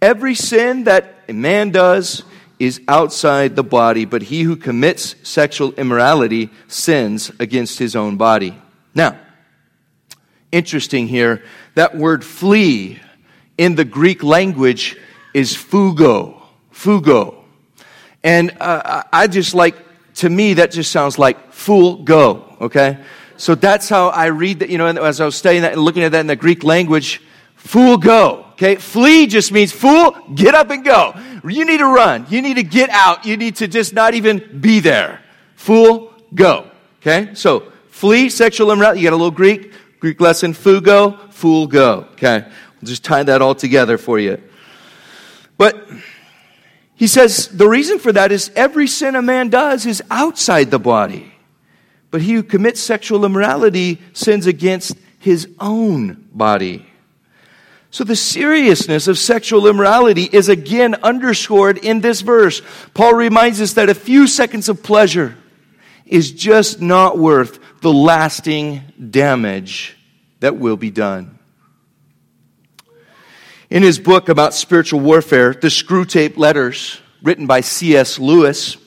every 0.02 0.34
sin 0.34 0.86
that 0.86 1.20
a 1.28 1.34
man 1.34 1.70
does 1.70 2.24
is 2.58 2.82
outside 2.88 3.56
the 3.56 3.64
body 3.64 4.06
but 4.06 4.24
he 4.24 4.42
who 4.42 4.56
commits 4.56 5.16
sexual 5.22 5.72
immorality 5.74 6.50
sins 6.68 7.32
against 7.40 7.78
his 7.78 7.96
own 7.96 8.18
body 8.18 8.60
now, 8.94 9.20
interesting 10.52 11.08
here, 11.08 11.44
that 11.76 11.96
word 11.96 12.24
flee 12.24 13.00
in 13.58 13.76
the 13.76 13.86
Greek 13.86 14.24
language 14.24 14.98
is 15.34 15.54
fugo. 15.54 16.42
Fugo. 16.74 17.36
And 18.24 18.56
uh, 18.60 19.04
I 19.14 19.28
just 19.28 19.54
like, 19.54 19.76
to 20.16 20.30
me, 20.30 20.56
that 20.56 20.72
just 20.72 20.92
sounds 20.92 21.18
like 21.18 21.54
fool, 21.54 21.98
go, 21.98 22.58
okay? 22.62 22.98
So 23.38 23.56
that's 23.56 23.88
how 23.88 24.10
I 24.10 24.28
read 24.28 24.60
that, 24.60 24.70
you 24.70 24.78
know, 24.78 24.88
as 24.88 25.22
I 25.22 25.26
was 25.26 25.36
studying 25.36 25.62
that 25.62 25.74
and 25.74 25.82
looking 25.82 26.04
at 26.04 26.12
that 26.12 26.20
in 26.20 26.28
the 26.28 26.36
Greek 26.36 26.64
language, 26.64 27.22
fool, 27.56 27.98
go, 27.98 28.46
okay? 28.54 28.76
Flee 28.76 29.28
just 29.28 29.52
means 29.52 29.72
fool, 29.72 30.12
get 30.36 30.56
up 30.56 30.70
and 30.72 30.84
go. 30.84 31.14
You 31.48 31.64
need 31.64 31.78
to 31.78 31.86
run. 31.86 32.26
You 32.30 32.42
need 32.42 32.56
to 32.56 32.64
get 32.64 32.90
out. 32.90 33.26
You 33.26 33.38
need 33.38 33.58
to 33.58 33.68
just 33.68 33.94
not 33.94 34.14
even 34.14 34.60
be 34.60 34.82
there. 34.82 35.22
Fool, 35.56 36.14
go, 36.34 36.70
okay? 37.02 37.34
So 37.34 37.72
Flee 38.00 38.30
sexual 38.30 38.72
immorality. 38.72 39.02
You 39.02 39.08
got 39.08 39.14
a 39.14 39.18
little 39.18 39.30
Greek. 39.30 39.74
Greek 40.00 40.22
lesson, 40.22 40.54
fugo, 40.54 41.34
fool 41.34 41.68
go. 41.68 42.08
Okay. 42.14 42.46
We'll 42.46 42.88
just 42.88 43.04
tie 43.04 43.24
that 43.24 43.42
all 43.42 43.54
together 43.54 43.98
for 43.98 44.18
you. 44.18 44.42
But 45.58 45.86
he 46.96 47.08
says 47.08 47.50
the 47.50 47.68
reason 47.68 48.00
for 48.00 48.14
that 48.14 48.32
is 48.32 48.52
every 48.56 48.88
sin 48.88 49.16
a 49.18 49.22
man 49.22 49.50
does 49.50 49.86
is 49.86 50.02
outside 50.10 50.72
the 50.72 50.80
body. 50.80 51.34
But 52.10 52.22
he 52.22 52.36
who 52.36 52.44
commits 52.44 52.80
sexual 52.80 53.26
immorality 53.26 54.00
sins 54.14 54.48
against 54.48 54.96
his 55.20 55.50
own 55.60 56.26
body. 56.32 56.86
So 57.92 58.06
the 58.06 58.16
seriousness 58.16 59.10
of 59.10 59.18
sexual 59.18 59.68
immorality 59.68 60.30
is 60.32 60.48
again 60.48 60.96
underscored 61.04 61.78
in 61.78 62.00
this 62.00 62.22
verse. 62.22 62.62
Paul 62.94 63.16
reminds 63.16 63.60
us 63.60 63.74
that 63.74 63.90
a 63.90 63.94
few 63.94 64.26
seconds 64.26 64.70
of 64.70 64.84
pleasure 64.84 65.36
is 66.10 66.32
just 66.32 66.82
not 66.82 67.18
worth 67.18 67.60
the 67.82 67.94
lasting 67.94 68.82
damage 69.10 69.96
that 70.40 70.58
will 70.58 70.76
be 70.76 70.90
done. 70.90 71.38
In 73.70 73.84
his 73.84 74.00
book 74.00 74.28
about 74.28 74.56
spiritual 74.56 75.00
warfare, 75.00 75.54
The 75.54 75.68
Screwtape 75.68 76.36
Letters, 76.36 77.00
written 77.22 77.46
by 77.46 77.62
C.S. 77.62 78.18
Lewis, 78.18 78.78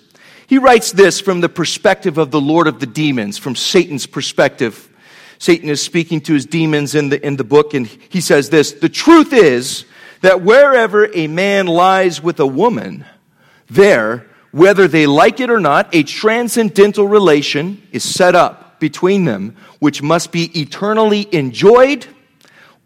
he 0.48 0.58
writes 0.58 0.90
this 0.90 1.20
from 1.20 1.40
the 1.40 1.48
perspective 1.48 2.18
of 2.18 2.32
the 2.32 2.40
Lord 2.40 2.66
of 2.66 2.80
the 2.80 2.86
demons, 2.86 3.38
from 3.38 3.54
Satan's 3.54 4.06
perspective. 4.06 4.88
Satan 5.38 5.68
is 5.68 5.80
speaking 5.80 6.20
to 6.22 6.34
his 6.34 6.44
demons 6.44 6.96
in 6.96 7.08
the, 7.08 7.24
in 7.24 7.36
the 7.36 7.44
book, 7.44 7.72
and 7.72 7.86
he 7.86 8.20
says 8.20 8.50
this 8.50 8.72
The 8.72 8.88
truth 8.88 9.32
is 9.32 9.84
that 10.22 10.42
wherever 10.42 11.08
a 11.14 11.28
man 11.28 11.68
lies 11.68 12.20
with 12.20 12.40
a 12.40 12.46
woman, 12.46 13.04
there, 13.70 14.26
whether 14.52 14.86
they 14.86 15.06
like 15.06 15.40
it 15.40 15.50
or 15.50 15.58
not, 15.58 15.94
a 15.94 16.02
transcendental 16.02 17.08
relation 17.08 17.86
is 17.90 18.04
set 18.04 18.34
up 18.34 18.78
between 18.78 19.24
them, 19.24 19.56
which 19.80 20.02
must 20.02 20.30
be 20.30 20.60
eternally 20.60 21.26
enjoyed 21.32 22.06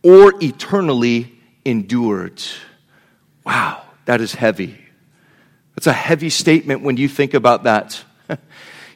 or 0.03 0.33
eternally 0.43 1.33
endured. 1.65 2.41
Wow, 3.45 3.83
that 4.05 4.21
is 4.21 4.35
heavy. 4.35 4.79
That's 5.75 5.89
a 5.89 5.93
heavy 5.93 6.31
statement 6.31 6.83
when 6.83 6.97
you 6.97 7.09
think 7.09 7.35
about 7.35 7.65
that. 7.65 8.03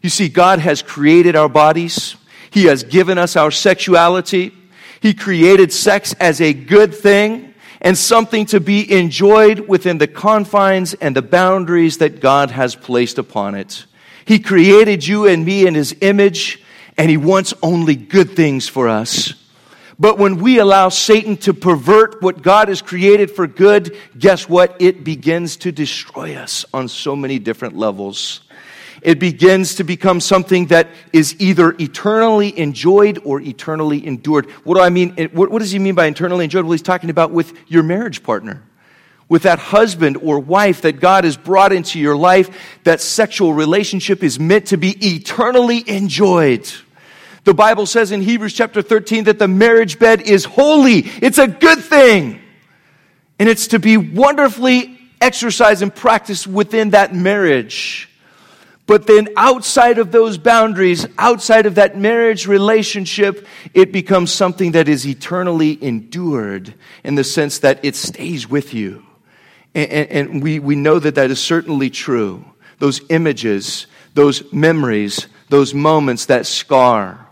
you 0.03 0.09
see, 0.09 0.29
God 0.29 0.61
has 0.61 0.81
created 0.81 1.37
our 1.37 1.49
bodies, 1.49 2.17
He 2.51 2.65
has 2.65 2.85
given 2.85 3.19
us 3.19 3.37
our 3.37 3.51
sexuality. 3.51 4.55
He 5.01 5.15
created 5.15 5.73
sex 5.73 6.13
as 6.21 6.43
a 6.43 6.53
good 6.53 6.95
thing 6.95 7.50
and 7.81 7.97
something 7.97 8.47
to 8.47 8.61
be 8.61 8.91
enjoyed 8.93 9.61
within 9.61 9.99
the 9.99 10.07
confines 10.07 10.95
and 10.95 11.17
the 11.17 11.23
boundaries 11.23 11.99
that 11.99 12.21
God 12.21 12.51
has 12.51 12.75
placed 12.75 13.19
upon 13.19 13.55
it. 13.55 13.87
He 14.25 14.39
created 14.39 15.07
you 15.07 15.27
and 15.27 15.45
me 15.45 15.67
in 15.67 15.75
His 15.75 15.97
image, 16.01 16.63
and 16.97 17.11
He 17.11 17.17
wants 17.17 17.55
only 17.63 17.97
good 17.97 18.37
things 18.37 18.69
for 18.69 18.89
us. 18.89 19.35
But 19.99 20.19
when 20.19 20.39
we 20.39 20.59
allow 20.59 20.89
Satan 20.89 21.37
to 21.39 21.53
pervert 21.53 22.23
what 22.23 22.41
God 22.41 22.69
has 22.69 22.81
created 22.81 23.31
for 23.31 23.47
good, 23.47 23.97
guess 24.19 24.49
what? 24.49 24.77
It 24.79 25.05
begins 25.05 25.59
to 25.59 25.73
destroy 25.73 26.37
us 26.37 26.65
on 26.73 26.89
so 26.89 27.15
many 27.15 27.39
different 27.39 27.77
levels. 27.77 28.41
It 29.03 29.19
begins 29.19 29.77
to 29.77 29.85
become 29.85 30.21
something 30.21 30.67
that 30.67 30.89
is 31.13 31.35
either 31.39 31.75
eternally 31.79 32.59
enjoyed 32.59 33.21
or 33.25 33.41
eternally 33.41 34.07
endured. 34.07 34.51
What 34.65 34.75
do 34.75 34.81
I 34.81 34.91
mean? 34.91 35.31
What 35.33 35.59
does 35.59 35.71
he 35.71 35.79
mean 35.79 35.95
by 35.95 36.07
eternally 36.07 36.45
enjoyed? 36.45 36.65
Well, 36.65 36.73
he's 36.73 36.83
talking 36.83 37.11
about 37.11 37.31
with 37.31 37.53
your 37.69 37.83
marriage 37.83 38.23
partner 38.23 38.63
with 39.31 39.45
that 39.45 39.61
husband 39.61 40.19
or 40.19 40.41
wife 40.41 40.83
that 40.83 41.01
God 41.01 41.25
has 41.25 41.37
brought 41.37 41.73
into 41.73 41.99
your 42.01 42.17
life, 42.17 42.79
that 42.83 43.01
sexual 43.01 43.55
relationship 43.55 44.25
is 44.25 44.41
meant 44.41 44.67
to 44.67 44.77
be 44.77 44.91
eternally 45.15 45.89
enjoyed. 45.89 46.69
The 47.45 47.55
Bible 47.55 47.87
says 47.87 48.13
in 48.13 48.21
Hebrews 48.21 48.53
chapter 48.53 48.83
13 48.83 49.25
that 49.25 49.39
the 49.39 49.49
marriage 49.49 49.99
bed 49.99 50.21
is 50.21 50.45
holy. 50.45 50.99
It's 51.23 51.39
a 51.39 51.47
good 51.47 51.79
thing. 51.79 52.41
And 53.39 53.49
it's 53.49 53.69
to 53.69 53.79
be 53.79 53.97
wonderfully 53.97 54.99
exercised 55.21 55.81
and 55.81 55.95
practiced 55.95 56.47
within 56.47 56.91
that 56.91 57.15
marriage. 57.15 58.10
But 58.91 59.07
then 59.07 59.29
outside 59.37 59.99
of 59.99 60.11
those 60.11 60.37
boundaries, 60.37 61.07
outside 61.17 61.67
of 61.67 61.77
that 61.77 61.97
marriage 61.97 62.49
relationship, 62.49 63.47
it 63.73 63.93
becomes 63.93 64.33
something 64.33 64.73
that 64.73 64.89
is 64.89 65.07
eternally 65.07 65.79
endured 65.81 66.75
in 67.05 67.15
the 67.15 67.23
sense 67.23 67.61
that 67.61 67.85
it 67.85 67.95
stays 67.95 68.51
with 68.51 68.75
you. 68.75 69.07
And, 69.77 69.93
and, 69.93 70.43
we, 70.43 70.59
we 70.59 70.75
know 70.75 70.99
that 70.99 71.15
that 71.15 71.31
is 71.31 71.39
certainly 71.39 71.89
true. 71.89 72.45
Those 72.81 73.01
images, 73.11 73.87
those 74.15 74.53
memories, 74.53 75.29
those 75.51 75.73
moments 75.73 76.27
that 76.27 76.45
scar 76.45 77.29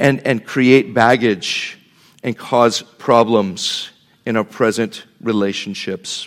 and, 0.00 0.26
and 0.26 0.44
create 0.44 0.94
baggage 0.94 1.78
and 2.24 2.36
cause 2.36 2.82
problems 2.82 3.90
in 4.26 4.36
our 4.36 4.42
present 4.42 5.04
relationships. 5.20 6.26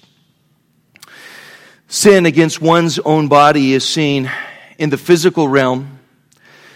Sin 1.90 2.26
against 2.26 2.62
one's 2.62 3.00
own 3.00 3.28
body 3.28 3.74
is 3.74 3.84
seen 3.84 4.32
in 4.82 4.90
the 4.90 4.98
physical 4.98 5.48
realm 5.48 6.00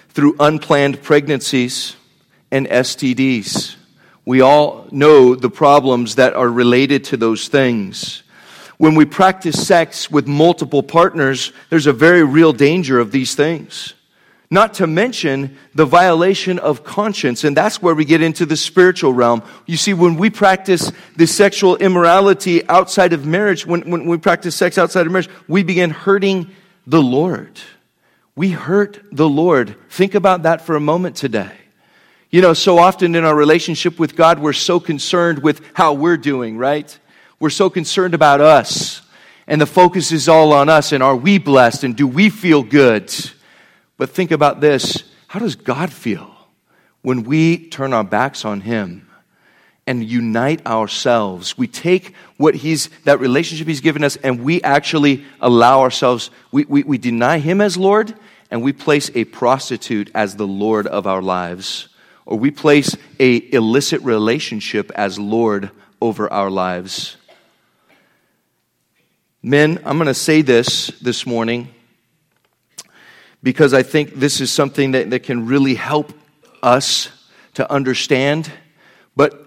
through 0.09 0.35
unplanned 0.39 1.01
pregnancies 1.01 1.95
and 2.51 2.67
STDs. 2.67 3.77
We 4.25 4.41
all 4.41 4.87
know 4.91 5.33
the 5.33 5.49
problems 5.49 6.13
that 6.15 6.35
are 6.35 6.47
related 6.47 7.05
to 7.05 7.17
those 7.17 7.47
things. 7.47 8.21
When 8.77 8.93
we 8.93 9.05
practice 9.05 9.65
sex 9.65 10.11
with 10.11 10.27
multiple 10.27 10.83
partners, 10.83 11.51
there's 11.71 11.87
a 11.87 11.93
very 11.93 12.23
real 12.23 12.53
danger 12.53 12.99
of 12.99 13.11
these 13.11 13.33
things. 13.33 13.95
Not 14.51 14.75
to 14.75 14.85
mention 14.85 15.57
the 15.73 15.85
violation 15.85 16.59
of 16.59 16.83
conscience. 16.83 17.43
And 17.43 17.57
that's 17.57 17.81
where 17.81 17.95
we 17.95 18.05
get 18.05 18.21
into 18.21 18.45
the 18.45 18.55
spiritual 18.55 19.13
realm. 19.13 19.41
You 19.65 19.77
see, 19.77 19.95
when 19.95 20.15
we 20.15 20.29
practice 20.29 20.91
the 21.15 21.25
sexual 21.25 21.75
immorality 21.77 22.67
outside 22.69 23.13
of 23.13 23.25
marriage, 23.25 23.65
when, 23.65 23.89
when 23.89 24.05
we 24.05 24.19
practice 24.19 24.55
sex 24.55 24.77
outside 24.77 25.07
of 25.07 25.11
marriage, 25.11 25.29
we 25.47 25.63
begin 25.63 25.89
hurting 25.89 26.51
the 26.85 27.01
Lord. 27.01 27.59
We 28.35 28.51
hurt 28.51 29.01
the 29.11 29.29
Lord. 29.29 29.75
Think 29.89 30.13
about 30.13 30.43
that 30.43 30.61
for 30.61 30.75
a 30.75 30.79
moment 30.79 31.15
today. 31.15 31.51
You 32.29 32.41
know, 32.41 32.53
so 32.53 32.77
often 32.79 33.15
in 33.15 33.23
our 33.23 33.35
relationship 33.35 33.97
with 33.97 34.15
God, 34.15 34.39
we're 34.39 34.51
so 34.51 34.79
concerned 34.79 35.41
with 35.41 35.61
how 35.73 35.93
we're 35.93 36.17
doing, 36.17 36.57
right? 36.57 36.97
We're 37.39 37.49
so 37.49 37.69
concerned 37.69 38.13
about 38.13 38.41
us. 38.41 39.01
And 39.47 39.61
the 39.61 39.65
focus 39.65 40.11
is 40.11 40.27
all 40.27 40.51
on 40.51 40.67
us. 40.67 40.91
And 40.91 41.01
are 41.01 41.15
we 41.15 41.37
blessed? 41.37 41.85
And 41.85 41.95
do 41.95 42.07
we 42.07 42.29
feel 42.29 42.61
good? 42.61 43.13
But 43.97 44.09
think 44.09 44.31
about 44.31 44.59
this 44.59 45.03
how 45.27 45.39
does 45.39 45.55
God 45.55 45.91
feel 45.91 46.33
when 47.01 47.23
we 47.23 47.69
turn 47.69 47.93
our 47.93 48.03
backs 48.03 48.45
on 48.45 48.61
Him 48.61 49.09
and 49.87 50.03
unite 50.03 50.65
ourselves? 50.65 51.57
We 51.57 51.67
take 51.67 52.13
what 52.37 52.55
He's, 52.55 52.89
that 53.03 53.19
relationship 53.19 53.67
He's 53.67 53.81
given 53.81 54.03
us, 54.03 54.15
and 54.17 54.43
we 54.43 54.61
actually 54.63 55.25
allow 55.41 55.81
ourselves, 55.81 56.31
we, 56.51 56.65
we, 56.65 56.83
we 56.83 56.97
deny 56.97 57.39
Him 57.39 57.61
as 57.61 57.77
Lord, 57.77 58.13
and 58.51 58.61
we 58.61 58.73
place 58.73 59.11
a 59.15 59.25
prostitute 59.25 60.11
as 60.13 60.35
the 60.35 60.47
Lord 60.47 60.87
of 60.87 61.07
our 61.07 61.21
lives. 61.21 61.89
Or 62.25 62.37
we 62.37 62.51
place 62.51 62.95
a 63.19 63.53
illicit 63.53 64.01
relationship 64.01 64.91
as 64.95 65.19
Lord 65.19 65.71
over 66.01 66.31
our 66.31 66.49
lives. 66.49 67.17
Men, 69.41 69.79
I'm 69.85 69.97
going 69.97 70.07
to 70.07 70.13
say 70.15 70.41
this 70.41 70.87
this 71.01 71.27
morning 71.27 71.69
because 73.43 73.75
I 73.75 73.83
think 73.83 74.15
this 74.15 74.41
is 74.41 74.51
something 74.51 74.93
that, 74.93 75.11
that 75.11 75.19
can 75.19 75.45
really 75.45 75.75
help 75.75 76.11
us 76.63 77.09
to 77.53 77.71
understand. 77.71 78.51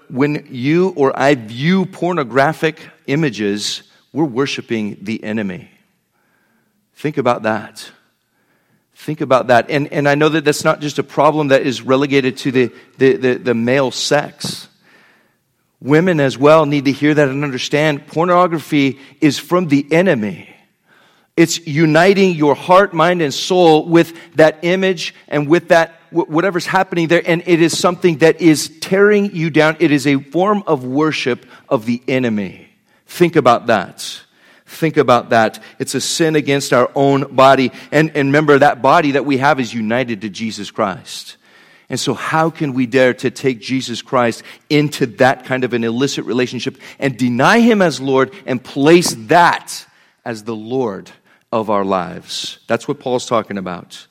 When 0.08 0.48
you 0.50 0.90
or 0.96 1.18
I 1.18 1.34
view 1.34 1.86
pornographic 1.86 2.80
images, 3.06 3.82
we're 4.12 4.24
worshiping 4.24 4.98
the 5.02 5.22
enemy. 5.22 5.70
Think 6.94 7.18
about 7.18 7.42
that. 7.42 7.90
Think 8.94 9.20
about 9.20 9.46
that. 9.46 9.70
And, 9.70 9.92
and 9.92 10.08
I 10.08 10.16
know 10.16 10.28
that 10.28 10.44
that's 10.44 10.64
not 10.64 10.80
just 10.80 10.98
a 10.98 11.04
problem 11.04 11.48
that 11.48 11.62
is 11.62 11.82
relegated 11.82 12.36
to 12.38 12.50
the, 12.50 12.72
the, 12.98 13.16
the, 13.16 13.34
the 13.34 13.54
male 13.54 13.90
sex. 13.92 14.66
Women 15.80 16.18
as 16.18 16.36
well 16.36 16.66
need 16.66 16.86
to 16.86 16.92
hear 16.92 17.14
that 17.14 17.28
and 17.28 17.44
understand 17.44 18.08
pornography 18.08 18.98
is 19.20 19.38
from 19.38 19.68
the 19.68 19.86
enemy. 19.92 20.52
It's 21.36 21.64
uniting 21.64 22.34
your 22.34 22.56
heart, 22.56 22.92
mind, 22.92 23.22
and 23.22 23.32
soul 23.32 23.86
with 23.86 24.12
that 24.34 24.58
image 24.62 25.14
and 25.28 25.46
with 25.48 25.68
that, 25.68 25.97
whatever's 26.10 26.66
happening 26.66 27.08
there. 27.08 27.22
And 27.24 27.42
it 27.46 27.60
is 27.60 27.78
something 27.78 28.18
that 28.18 28.40
is 28.40 28.68
tearing 28.80 29.34
you 29.34 29.50
down. 29.50 29.76
It 29.80 29.90
is 29.90 30.06
a 30.06 30.16
form 30.16 30.62
of 30.66 30.84
worship 30.84 31.46
of 31.68 31.86
the 31.86 32.02
enemy. 32.08 32.68
Think 33.06 33.36
about 33.36 33.66
that. 33.66 34.22
Think 34.66 34.96
about 34.96 35.30
that. 35.30 35.62
It's 35.78 35.94
a 35.94 36.00
sin 36.00 36.36
against 36.36 36.72
our 36.72 36.90
own 36.94 37.34
body. 37.34 37.72
And, 37.90 38.10
and 38.14 38.28
remember, 38.28 38.58
that 38.58 38.82
body 38.82 39.12
that 39.12 39.24
we 39.24 39.38
have 39.38 39.60
is 39.60 39.72
united 39.72 40.20
to 40.22 40.28
Jesus 40.28 40.70
Christ. 40.70 41.36
And 41.88 41.98
so, 41.98 42.12
how 42.12 42.50
can 42.50 42.74
we 42.74 42.86
dare 42.86 43.14
to 43.14 43.30
take 43.30 43.60
Jesus 43.60 44.02
Christ 44.02 44.42
into 44.68 45.06
that 45.06 45.46
kind 45.46 45.64
of 45.64 45.72
an 45.72 45.84
illicit 45.84 46.26
relationship 46.26 46.76
and 46.98 47.16
deny 47.16 47.60
him 47.60 47.80
as 47.80 47.98
Lord 47.98 48.34
and 48.44 48.62
place 48.62 49.14
that 49.28 49.86
as 50.22 50.44
the 50.44 50.54
Lord 50.54 51.10
of 51.50 51.70
our 51.70 51.84
lives. 51.84 52.58
That's 52.66 52.86
what 52.86 53.00
Paul's 53.00 53.26
talking 53.26 53.58
about. 53.58 54.06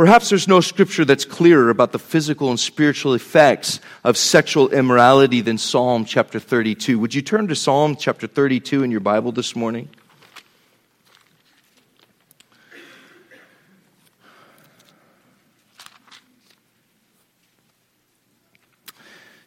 Perhaps 0.00 0.30
there's 0.30 0.48
no 0.48 0.62
scripture 0.62 1.04
that's 1.04 1.26
clearer 1.26 1.68
about 1.68 1.92
the 1.92 1.98
physical 1.98 2.48
and 2.48 2.58
spiritual 2.58 3.12
effects 3.12 3.80
of 4.02 4.16
sexual 4.16 4.70
immorality 4.70 5.42
than 5.42 5.58
Psalm 5.58 6.06
chapter 6.06 6.40
32. 6.40 6.98
Would 6.98 7.14
you 7.14 7.20
turn 7.20 7.48
to 7.48 7.54
Psalm 7.54 7.96
chapter 7.96 8.26
32 8.26 8.82
in 8.82 8.90
your 8.90 9.00
Bible 9.00 9.30
this 9.30 9.54
morning? 9.54 9.90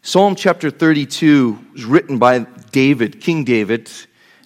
Psalm 0.02 0.36
chapter 0.36 0.70
32 0.70 1.58
was 1.72 1.84
written 1.84 2.20
by 2.20 2.46
David, 2.70 3.20
King 3.20 3.42
David, 3.42 3.90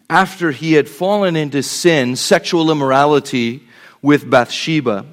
after 0.09 0.53
he 0.53 0.73
had 0.73 0.89
fallen 0.89 1.37
into 1.37 1.63
sin, 1.63 2.17
sexual 2.17 2.71
immorality 2.71 3.69
with 4.01 4.31
Bathsheba. 4.31 5.05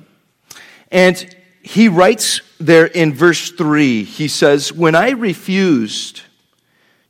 And 0.91 1.35
he 1.61 1.87
writes 1.87 2.41
there 2.59 2.85
in 2.85 3.13
verse 3.13 3.51
3, 3.51 4.03
he 4.03 4.27
says, 4.27 4.71
When 4.71 4.95
I 4.95 5.11
refused 5.11 6.21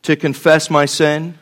to 0.04 0.16
confess 0.16 0.70
my 0.70 0.86
sin, 0.86 1.38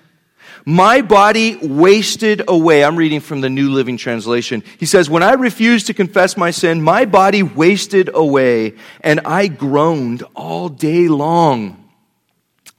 my 0.65 1.01
body 1.01 1.57
wasted 1.57 2.43
away. 2.47 2.85
I'm 2.85 2.95
reading 2.95 3.19
from 3.19 3.41
the 3.41 3.49
New 3.49 3.71
Living 3.71 3.97
Translation. 3.97 4.63
He 4.79 4.85
says, 4.85 5.09
When 5.09 5.21
I 5.21 5.33
refused 5.33 5.87
to 5.87 5.93
confess 5.93 6.37
my 6.37 6.51
sin, 6.51 6.81
my 6.81 7.05
body 7.05 7.43
wasted 7.43 8.09
away, 8.13 8.75
and 9.01 9.19
I 9.25 9.47
groaned 9.47 10.23
all 10.35 10.69
day 10.69 11.07
long. 11.07 11.89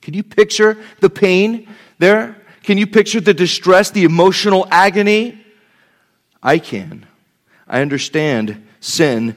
Can 0.00 0.14
you 0.14 0.22
picture 0.22 0.78
the 1.00 1.10
pain 1.10 1.68
there? 1.98 2.36
Can 2.62 2.78
you 2.78 2.86
picture 2.86 3.20
the 3.20 3.34
distress, 3.34 3.90
the 3.90 4.04
emotional 4.04 4.66
agony? 4.70 5.44
I 6.42 6.58
can. 6.58 7.06
I 7.68 7.82
understand 7.82 8.66
sin. 8.84 9.36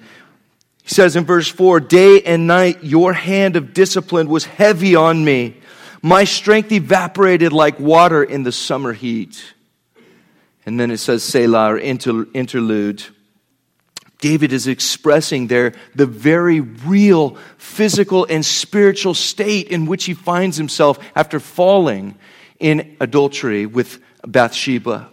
He 0.83 0.89
says 0.89 1.15
in 1.15 1.25
verse 1.25 1.47
4 1.47 1.79
Day 1.79 2.21
and 2.21 2.47
night, 2.47 2.83
your 2.83 3.13
hand 3.13 3.55
of 3.55 3.73
discipline 3.73 4.29
was 4.29 4.45
heavy 4.45 4.95
on 4.95 5.23
me. 5.23 5.57
My 6.01 6.25
strength 6.25 6.71
evaporated 6.71 7.53
like 7.53 7.79
water 7.79 8.23
in 8.23 8.43
the 8.43 8.51
summer 8.51 8.93
heat. 8.93 9.43
And 10.65 10.79
then 10.79 10.91
it 10.91 10.97
says 10.97 11.23
Selah 11.23 11.73
or 11.73 11.77
interlude. 11.77 13.03
David 14.19 14.51
is 14.51 14.67
expressing 14.67 15.47
there 15.47 15.73
the 15.95 16.05
very 16.05 16.59
real 16.59 17.37
physical 17.57 18.25
and 18.29 18.45
spiritual 18.45 19.13
state 19.13 19.67
in 19.67 19.85
which 19.85 20.05
he 20.05 20.13
finds 20.13 20.57
himself 20.57 20.99
after 21.15 21.39
falling 21.39 22.17
in 22.59 22.97
adultery 22.99 23.65
with 23.65 23.99
Bathsheba. 24.25 25.09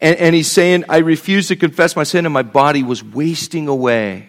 And, 0.00 0.16
and, 0.16 0.34
he's 0.34 0.50
saying, 0.50 0.84
I 0.88 0.98
refused 0.98 1.48
to 1.48 1.56
confess 1.56 1.96
my 1.96 2.04
sin, 2.04 2.26
and 2.26 2.32
my 2.32 2.42
body 2.42 2.82
was 2.82 3.02
wasting 3.02 3.66
away. 3.66 4.28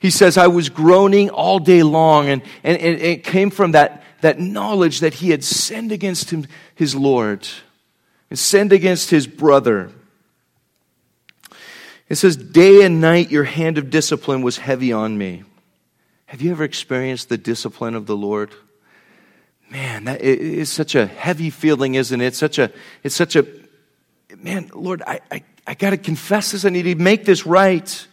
He 0.00 0.10
says, 0.10 0.36
I 0.36 0.48
was 0.48 0.68
groaning 0.68 1.30
all 1.30 1.58
day 1.58 1.82
long, 1.82 2.28
and, 2.28 2.42
and, 2.62 2.76
and 2.78 3.00
it 3.00 3.24
came 3.24 3.50
from 3.50 3.72
that, 3.72 4.02
that 4.20 4.38
knowledge 4.38 5.00
that 5.00 5.14
he 5.14 5.30
had 5.30 5.42
sinned 5.42 5.90
against 5.90 6.30
him, 6.30 6.46
his 6.74 6.94
Lord, 6.94 7.48
and 8.28 8.38
sinned 8.38 8.72
against 8.72 9.10
his 9.10 9.26
brother. 9.26 9.90
It 12.08 12.16
says, 12.16 12.36
Day 12.36 12.84
and 12.84 13.00
night 13.00 13.30
your 13.30 13.44
hand 13.44 13.78
of 13.78 13.90
discipline 13.90 14.42
was 14.42 14.58
heavy 14.58 14.92
on 14.92 15.16
me. 15.16 15.44
Have 16.26 16.42
you 16.42 16.50
ever 16.50 16.64
experienced 16.64 17.28
the 17.28 17.38
discipline 17.38 17.94
of 17.94 18.06
the 18.06 18.16
Lord? 18.16 18.52
Man, 19.70 20.04
that 20.04 20.20
is 20.20 20.70
such 20.70 20.94
a 20.94 21.06
heavy 21.06 21.50
feeling, 21.50 21.94
isn't 21.94 22.20
it? 22.20 22.34
Such 22.34 22.58
a, 22.58 22.70
it's 23.02 23.14
such 23.14 23.34
a, 23.34 23.46
man, 24.42 24.70
Lord, 24.74 25.02
I, 25.06 25.20
I, 25.30 25.42
I 25.66 25.74
got 25.74 25.90
to 25.90 25.96
confess 25.96 26.52
this. 26.52 26.64
I 26.64 26.70
need 26.70 26.82
to 26.82 26.94
make 26.94 27.24
this 27.24 27.46
right. 27.46 28.06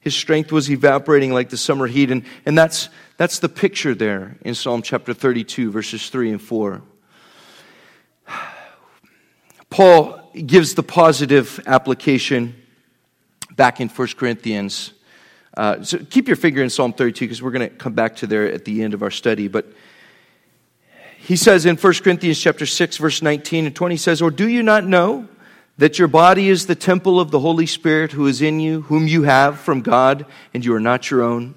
His 0.00 0.14
strength 0.14 0.50
was 0.50 0.70
evaporating 0.70 1.32
like 1.32 1.50
the 1.50 1.56
summer 1.56 1.86
heat. 1.86 2.10
And, 2.10 2.24
and 2.44 2.58
that's, 2.58 2.88
that's 3.16 3.38
the 3.38 3.48
picture 3.48 3.94
there 3.94 4.36
in 4.42 4.54
Psalm 4.54 4.82
chapter 4.82 5.14
32, 5.14 5.70
verses 5.70 6.10
3 6.10 6.30
and 6.30 6.42
4. 6.42 6.82
Paul 9.70 10.30
gives 10.34 10.74
the 10.74 10.82
positive 10.82 11.60
application 11.66 12.54
back 13.52 13.80
in 13.80 13.88
1 13.88 14.08
Corinthians. 14.16 14.92
Uh, 15.56 15.82
so 15.82 15.98
keep 15.98 16.26
your 16.26 16.36
finger 16.36 16.62
in 16.62 16.70
Psalm 16.70 16.92
32 16.92 17.24
because 17.24 17.42
we're 17.42 17.52
going 17.52 17.68
to 17.68 17.74
come 17.74 17.94
back 17.94 18.16
to 18.16 18.26
there 18.26 18.50
at 18.50 18.64
the 18.64 18.82
end 18.82 18.94
of 18.94 19.02
our 19.02 19.10
study. 19.10 19.48
But 19.48 19.66
he 21.18 21.36
says 21.36 21.64
in 21.64 21.76
1 21.76 21.94
Corinthians 22.02 22.40
chapter 22.40 22.66
6, 22.66 22.96
verse 22.96 23.22
19 23.22 23.66
and 23.66 23.76
20, 23.76 23.94
he 23.94 23.98
says, 23.98 24.20
Or 24.20 24.30
do 24.30 24.48
you 24.48 24.62
not 24.62 24.84
know 24.84 25.28
that 25.78 25.98
your 25.98 26.08
body 26.08 26.48
is 26.48 26.66
the 26.66 26.74
temple 26.74 27.18
of 27.18 27.30
the 27.30 27.40
Holy 27.40 27.66
Spirit 27.66 28.12
who 28.12 28.26
is 28.26 28.42
in 28.42 28.60
you, 28.60 28.82
whom 28.82 29.06
you 29.06 29.22
have 29.22 29.58
from 29.58 29.80
God, 29.80 30.26
and 30.52 30.64
you 30.64 30.74
are 30.74 30.80
not 30.80 31.10
your 31.10 31.22
own? 31.22 31.54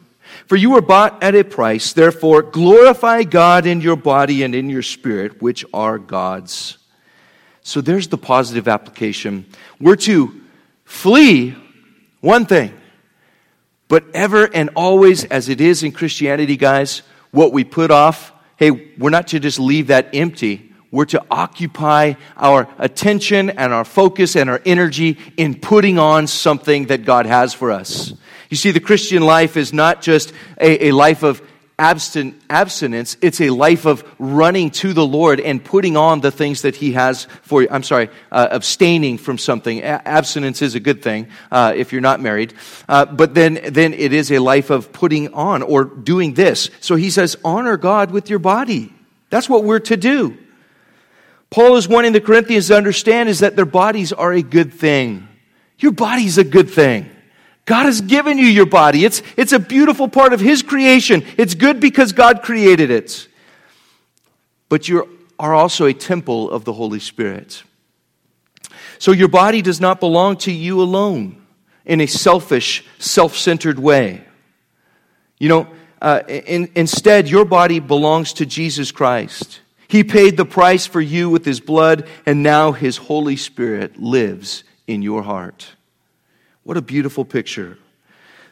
For 0.47 0.55
you 0.55 0.71
were 0.71 0.81
bought 0.81 1.23
at 1.23 1.35
a 1.35 1.43
price. 1.43 1.93
Therefore, 1.93 2.41
glorify 2.41 3.23
God 3.23 3.65
in 3.65 3.81
your 3.81 3.95
body 3.95 4.43
and 4.43 4.55
in 4.55 4.69
your 4.69 4.81
spirit, 4.81 5.41
which 5.41 5.65
are 5.73 5.97
God's. 5.99 6.77
So 7.61 7.81
there's 7.81 8.07
the 8.07 8.17
positive 8.17 8.67
application. 8.67 9.45
We're 9.79 9.95
to 9.97 10.41
flee 10.83 11.55
one 12.21 12.45
thing. 12.45 12.73
But 13.87 14.03
ever 14.13 14.45
and 14.45 14.71
always, 14.75 15.25
as 15.25 15.49
it 15.49 15.61
is 15.61 15.83
in 15.83 15.91
Christianity, 15.91 16.57
guys, 16.57 17.03
what 17.31 17.51
we 17.51 17.63
put 17.63 17.91
off, 17.91 18.31
hey, 18.57 18.71
we're 18.97 19.09
not 19.09 19.27
to 19.27 19.39
just 19.39 19.59
leave 19.59 19.87
that 19.87 20.09
empty. 20.13 20.64
We're 20.95 21.03
to 21.07 21.25
occupy 21.29 22.13
our 22.37 22.69
attention 22.77 23.49
and 23.49 23.73
our 23.73 23.83
focus 23.83 24.37
and 24.37 24.49
our 24.49 24.61
energy 24.65 25.17
in 25.35 25.59
putting 25.59 25.99
on 25.99 26.27
something 26.27 26.85
that 26.85 27.03
God 27.03 27.25
has 27.25 27.53
for 27.53 27.71
us. 27.71 28.13
You 28.49 28.55
see, 28.55 28.71
the 28.71 28.79
Christian 28.79 29.21
life 29.21 29.57
is 29.57 29.73
not 29.73 30.01
just 30.01 30.31
a, 30.57 30.87
a 30.87 30.91
life 30.93 31.23
of 31.23 31.41
abstin- 31.77 32.35
abstinence, 32.49 33.17
it's 33.19 33.41
a 33.41 33.49
life 33.49 33.85
of 33.85 34.09
running 34.19 34.71
to 34.71 34.93
the 34.93 35.05
Lord 35.05 35.41
and 35.41 35.61
putting 35.61 35.97
on 35.97 36.21
the 36.21 36.31
things 36.31 36.61
that 36.61 36.77
He 36.77 36.93
has 36.93 37.25
for 37.41 37.61
you. 37.61 37.67
I'm 37.69 37.83
sorry, 37.83 38.07
uh, 38.31 38.47
abstaining 38.51 39.17
from 39.17 39.37
something. 39.37 39.79
A- 39.79 40.07
abstinence 40.07 40.61
is 40.61 40.75
a 40.75 40.79
good 40.79 41.01
thing 41.01 41.27
uh, 41.51 41.73
if 41.75 41.91
you're 41.91 41.99
not 41.99 42.21
married. 42.21 42.53
Uh, 42.87 43.03
but 43.03 43.33
then, 43.33 43.59
then 43.67 43.93
it 43.93 44.13
is 44.13 44.31
a 44.31 44.39
life 44.39 44.69
of 44.69 44.93
putting 44.93 45.33
on 45.33 45.61
or 45.61 45.83
doing 45.83 46.35
this. 46.35 46.69
So 46.79 46.95
He 46.95 47.09
says, 47.09 47.35
honor 47.43 47.75
God 47.75 48.11
with 48.11 48.29
your 48.29 48.39
body. 48.39 48.93
That's 49.29 49.49
what 49.49 49.65
we're 49.65 49.79
to 49.79 49.97
do. 49.97 50.37
Paul 51.55 51.77
is 51.77 51.87
wanting 51.87 52.11
the 52.11 52.19
Corinthians 52.19 52.67
to 52.67 52.75
understand 52.75 53.29
is 53.29 53.39
that 53.39 53.55
their 53.55 53.63
bodies 53.63 54.11
are 54.11 54.33
a 54.33 54.41
good 54.41 54.73
thing. 54.73 55.25
Your 55.79 55.93
body's 55.93 56.37
a 56.37 56.43
good 56.43 56.69
thing. 56.69 57.09
God 57.63 57.85
has 57.85 58.01
given 58.01 58.37
you 58.37 58.47
your 58.47 58.65
body. 58.65 59.05
It's, 59.05 59.21
it's 59.37 59.53
a 59.53 59.59
beautiful 59.59 60.09
part 60.09 60.33
of 60.33 60.41
His 60.41 60.61
creation. 60.61 61.23
It's 61.37 61.55
good 61.55 61.79
because 61.79 62.11
God 62.11 62.41
created 62.41 62.91
it. 62.91 63.29
But 64.67 64.89
you 64.89 65.17
are 65.39 65.53
also 65.53 65.85
a 65.85 65.93
temple 65.93 66.51
of 66.51 66.65
the 66.65 66.73
Holy 66.73 66.99
Spirit. 66.99 67.63
So 68.99 69.13
your 69.13 69.29
body 69.29 69.61
does 69.61 69.79
not 69.79 70.01
belong 70.01 70.35
to 70.39 70.51
you 70.51 70.81
alone 70.81 71.41
in 71.85 72.01
a 72.01 72.05
selfish, 72.05 72.83
self 72.99 73.37
centered 73.37 73.79
way. 73.79 74.25
You 75.39 75.47
know, 75.47 75.67
uh, 76.01 76.19
in, 76.27 76.69
instead, 76.75 77.29
your 77.29 77.45
body 77.45 77.79
belongs 77.79 78.33
to 78.33 78.45
Jesus 78.45 78.91
Christ. 78.91 79.61
He 79.87 80.03
paid 80.03 80.37
the 80.37 80.45
price 80.45 80.85
for 80.85 81.01
you 81.01 81.29
with 81.29 81.45
His 81.45 81.59
blood, 81.59 82.07
and 82.25 82.41
now 82.41 82.71
His 82.71 82.97
Holy 82.97 83.35
Spirit 83.35 83.97
lives 84.01 84.63
in 84.87 85.01
your 85.01 85.23
heart. 85.23 85.75
What 86.63 86.77
a 86.77 86.81
beautiful 86.81 87.25
picture. 87.25 87.77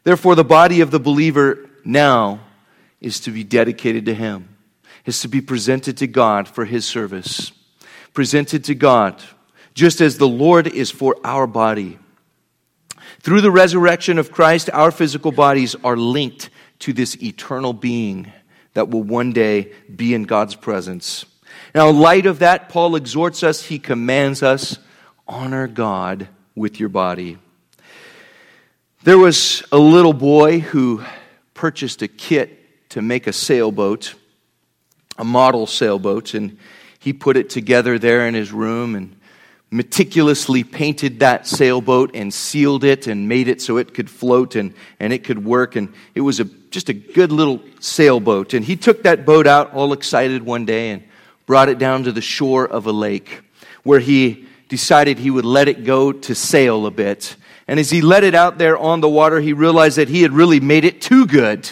Therefore, 0.03 0.35
the 0.35 0.43
body 0.43 0.81
of 0.81 0.91
the 0.91 0.99
believer 0.99 1.69
now 1.83 2.41
is 3.01 3.19
to 3.21 3.31
be 3.31 3.43
dedicated 3.43 4.05
to 4.05 4.13
Him, 4.13 4.49
is 5.05 5.21
to 5.21 5.27
be 5.27 5.41
presented 5.41 5.97
to 5.97 6.07
God 6.07 6.47
for 6.47 6.65
His 6.65 6.85
service. 6.85 7.51
Presented 8.13 8.63
to 8.65 8.75
God, 8.75 9.21
just 9.73 9.99
as 10.01 10.17
the 10.17 10.27
Lord 10.27 10.67
is 10.67 10.91
for 10.91 11.17
our 11.23 11.47
body. 11.47 11.97
Through 13.21 13.41
the 13.41 13.51
resurrection 13.51 14.19
of 14.19 14.31
Christ, 14.31 14.69
our 14.71 14.91
physical 14.91 15.31
bodies 15.31 15.75
are 15.83 15.97
linked 15.97 16.49
to 16.79 16.93
this 16.93 17.21
eternal 17.23 17.73
being 17.73 18.31
that 18.73 18.89
will 18.89 19.03
one 19.03 19.31
day 19.31 19.71
be 19.93 20.13
in 20.13 20.23
God's 20.23 20.55
presence. 20.55 21.25
Now, 21.75 21.89
in 21.89 21.99
light 21.99 22.25
of 22.25 22.39
that, 22.39 22.69
Paul 22.69 22.95
exhorts 22.95 23.43
us, 23.43 23.63
he 23.63 23.79
commands 23.79 24.43
us 24.43 24.77
honor 25.27 25.67
God 25.67 26.27
with 26.55 26.79
your 26.79 26.89
body. 26.89 27.37
There 29.03 29.17
was 29.17 29.63
a 29.71 29.77
little 29.77 30.13
boy 30.13 30.59
who 30.59 31.03
purchased 31.53 32.01
a 32.01 32.07
kit 32.07 32.89
to 32.89 33.01
make 33.01 33.27
a 33.27 33.33
sailboat, 33.33 34.15
a 35.17 35.23
model 35.23 35.67
sailboat, 35.67 36.33
and 36.33 36.57
he 36.99 37.11
put 37.11 37.35
it 37.35 37.49
together 37.49 37.99
there 37.99 38.27
in 38.27 38.33
his 38.33 38.51
room 38.51 38.95
and 38.95 39.15
meticulously 39.73 40.63
painted 40.63 41.19
that 41.19 41.47
sailboat 41.47 42.11
and 42.13 42.33
sealed 42.33 42.83
it 42.83 43.07
and 43.07 43.27
made 43.27 43.47
it 43.47 43.61
so 43.61 43.77
it 43.77 43.93
could 43.93 44.09
float 44.09 44.55
and, 44.55 44.73
and 44.99 45.11
it 45.11 45.23
could 45.23 45.43
work. 45.43 45.75
And 45.75 45.91
it 46.13 46.21
was 46.21 46.39
a, 46.39 46.45
just 46.45 46.89
a 46.89 46.93
good 46.93 47.31
little 47.31 47.59
sailboat. 47.79 48.53
And 48.53 48.63
he 48.63 48.75
took 48.75 49.03
that 49.03 49.25
boat 49.25 49.47
out 49.47 49.73
all 49.73 49.91
excited 49.91 50.43
one 50.43 50.65
day 50.65 50.91
and 50.91 51.03
brought 51.47 51.69
it 51.69 51.79
down 51.79 52.03
to 52.03 52.11
the 52.11 52.21
shore 52.21 52.67
of 52.67 52.85
a 52.85 52.91
lake 52.91 53.41
where 53.83 53.99
he 53.99 54.45
decided 54.69 55.17
he 55.17 55.31
would 55.31 55.45
let 55.45 55.67
it 55.67 55.83
go 55.83 56.11
to 56.11 56.33
sail 56.33 56.85
a 56.85 56.91
bit 56.91 57.35
And 57.67 57.79
as 57.79 57.89
he 57.89 58.01
let 58.01 58.23
it 58.23 58.35
out 58.35 58.57
there 58.57 58.77
on 58.77 59.01
the 59.01 59.09
water, 59.09 59.39
he 59.39 59.53
realized 59.53 59.97
that 59.97 60.09
he 60.09 60.21
had 60.21 60.33
really 60.33 60.59
made 60.59 60.83
it 60.83 61.01
too 61.01 61.25
good. 61.25 61.69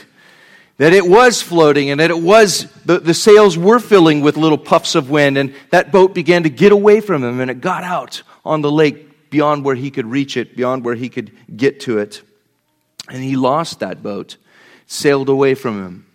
That 0.82 0.93
it 0.93 1.07
was 1.07 1.43
floating 1.43 1.91
and 1.91 1.99
that 1.99 2.09
it 2.09 2.19
was, 2.19 2.65
the, 2.86 2.97
the 2.97 3.13
sails 3.13 3.55
were 3.55 3.77
filling 3.77 4.21
with 4.21 4.36
little 4.36 4.57
puffs 4.57 4.95
of 4.95 5.11
wind. 5.11 5.38
And 5.38 5.53
that 5.69 5.91
boat 5.91 6.15
began 6.15 6.41
to 6.41 6.49
get 6.49 6.71
away 6.71 7.01
from 7.01 7.23
him 7.23 7.39
and 7.39 7.51
it 7.51 7.61
got 7.61 7.84
out 7.84 8.23
on 8.43 8.61
the 8.61 8.71
lake 8.71 9.29
beyond 9.29 9.63
where 9.63 9.75
he 9.75 9.91
could 9.91 10.07
reach 10.07 10.38
it, 10.38 10.55
beyond 10.55 10.84
where 10.84 10.95
he 10.95 11.07
could 11.07 11.32
get 11.55 11.82
to 11.82 11.99
it. 11.99 12.23
And 13.09 13.21
he 13.21 13.36
lost 13.36 13.82
that 13.82 14.01
boat, 14.01 14.38
sailed 14.88 15.29
away 15.29 15.53
from 15.53 15.86
him. 15.86 16.07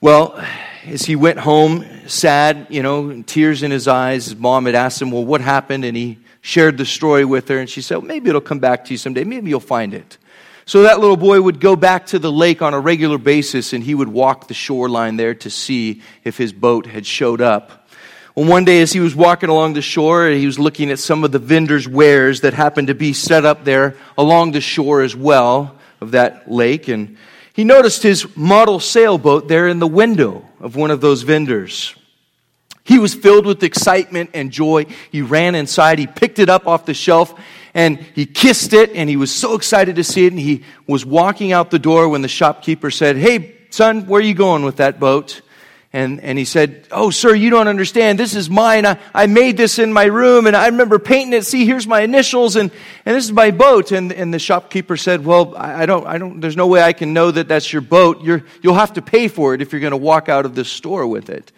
Well, 0.00 0.42
as 0.86 1.02
he 1.02 1.14
went 1.14 1.38
home, 1.38 1.84
sad, 2.06 2.68
you 2.70 2.82
know, 2.82 3.20
tears 3.20 3.62
in 3.62 3.70
his 3.70 3.86
eyes, 3.86 4.24
his 4.24 4.36
mom 4.36 4.64
had 4.64 4.74
asked 4.74 5.02
him, 5.02 5.10
Well, 5.10 5.26
what 5.26 5.42
happened? 5.42 5.84
And 5.84 5.94
he 5.94 6.18
shared 6.40 6.78
the 6.78 6.86
story 6.86 7.26
with 7.26 7.48
her, 7.48 7.58
and 7.58 7.68
she 7.68 7.82
said, 7.82 7.98
well, 7.98 8.06
Maybe 8.06 8.30
it'll 8.30 8.40
come 8.40 8.60
back 8.60 8.86
to 8.86 8.92
you 8.92 8.96
someday. 8.96 9.24
Maybe 9.24 9.50
you'll 9.50 9.60
find 9.60 9.92
it. 9.92 10.16
So 10.64 10.82
that 10.82 11.00
little 11.00 11.16
boy 11.16 11.40
would 11.40 11.60
go 11.60 11.74
back 11.74 12.06
to 12.06 12.18
the 12.18 12.30
lake 12.30 12.62
on 12.62 12.72
a 12.74 12.80
regular 12.80 13.18
basis, 13.18 13.72
and 13.72 13.82
he 13.82 13.94
would 13.94 14.08
walk 14.08 14.48
the 14.48 14.54
shoreline 14.54 15.16
there 15.16 15.34
to 15.34 15.50
see 15.50 16.02
if 16.24 16.38
his 16.38 16.52
boat 16.52 16.86
had 16.86 17.04
showed 17.04 17.40
up. 17.40 17.88
Well, 18.34 18.48
one 18.48 18.64
day 18.64 18.80
as 18.80 18.92
he 18.92 19.00
was 19.00 19.14
walking 19.14 19.50
along 19.50 19.74
the 19.74 19.82
shore, 19.82 20.28
he 20.28 20.46
was 20.46 20.58
looking 20.58 20.90
at 20.90 20.98
some 20.98 21.24
of 21.24 21.32
the 21.32 21.38
vendors' 21.38 21.86
wares 21.86 22.40
that 22.40 22.54
happened 22.54 22.88
to 22.88 22.94
be 22.94 23.12
set 23.12 23.44
up 23.44 23.64
there 23.64 23.96
along 24.16 24.52
the 24.52 24.60
shore 24.60 25.02
as 25.02 25.14
well 25.14 25.76
of 26.00 26.12
that 26.12 26.50
lake. 26.50 26.88
And 26.88 27.18
he 27.52 27.64
noticed 27.64 28.02
his 28.02 28.34
model 28.36 28.80
sailboat 28.80 29.48
there 29.48 29.68
in 29.68 29.80
the 29.80 29.86
window 29.86 30.48
of 30.60 30.76
one 30.76 30.90
of 30.90 31.02
those 31.02 31.22
vendors. 31.22 31.94
He 32.84 32.98
was 32.98 33.14
filled 33.14 33.46
with 33.46 33.62
excitement 33.62 34.30
and 34.34 34.50
joy. 34.50 34.86
He 35.10 35.22
ran 35.22 35.54
inside, 35.54 35.98
he 35.98 36.06
picked 36.06 36.38
it 36.38 36.48
up 36.48 36.66
off 36.66 36.84
the 36.84 36.94
shelf, 36.94 37.38
and 37.74 37.98
he 37.98 38.26
kissed 38.26 38.72
it, 38.72 38.90
and 38.94 39.08
he 39.08 39.16
was 39.16 39.32
so 39.32 39.54
excited 39.54 39.96
to 39.96 40.04
see 40.04 40.26
it. 40.26 40.32
And 40.32 40.40
he 40.40 40.64
was 40.86 41.06
walking 41.06 41.52
out 41.52 41.70
the 41.70 41.78
door 41.78 42.08
when 42.08 42.22
the 42.22 42.28
shopkeeper 42.28 42.90
said, 42.90 43.16
Hey, 43.16 43.56
son, 43.70 44.06
where 44.06 44.20
are 44.20 44.24
you 44.24 44.34
going 44.34 44.64
with 44.64 44.76
that 44.76 45.00
boat? 45.00 45.42
And, 45.94 46.20
and 46.22 46.38
he 46.38 46.46
said, 46.46 46.86
Oh, 46.90 47.10
sir, 47.10 47.34
you 47.34 47.50
don't 47.50 47.68
understand. 47.68 48.18
This 48.18 48.34
is 48.34 48.48
mine. 48.48 48.86
I, 48.86 48.98
I 49.14 49.26
made 49.26 49.58
this 49.58 49.78
in 49.78 49.92
my 49.92 50.04
room, 50.04 50.46
and 50.46 50.56
I 50.56 50.66
remember 50.66 50.98
painting 50.98 51.34
it. 51.34 51.44
See, 51.44 51.66
here's 51.66 51.86
my 51.86 52.00
initials, 52.00 52.56
and, 52.56 52.70
and 53.04 53.14
this 53.14 53.24
is 53.24 53.32
my 53.32 53.50
boat. 53.50 53.92
And, 53.92 54.10
and 54.10 54.32
the 54.32 54.38
shopkeeper 54.38 54.96
said, 54.96 55.24
Well, 55.24 55.54
I, 55.54 55.82
I 55.82 55.86
don't, 55.86 56.06
I 56.06 56.16
don't, 56.16 56.40
there's 56.40 56.56
no 56.56 56.66
way 56.66 56.82
I 56.82 56.94
can 56.94 57.12
know 57.12 57.30
that 57.30 57.46
that's 57.46 57.72
your 57.72 57.82
boat. 57.82 58.22
You're, 58.22 58.42
you'll 58.62 58.74
have 58.74 58.94
to 58.94 59.02
pay 59.02 59.28
for 59.28 59.52
it 59.54 59.60
if 59.60 59.72
you're 59.72 59.82
going 59.82 59.92
to 59.92 59.98
walk 59.98 60.30
out 60.30 60.46
of 60.46 60.54
this 60.54 60.70
store 60.70 61.06
with 61.06 61.28
it. 61.28 61.52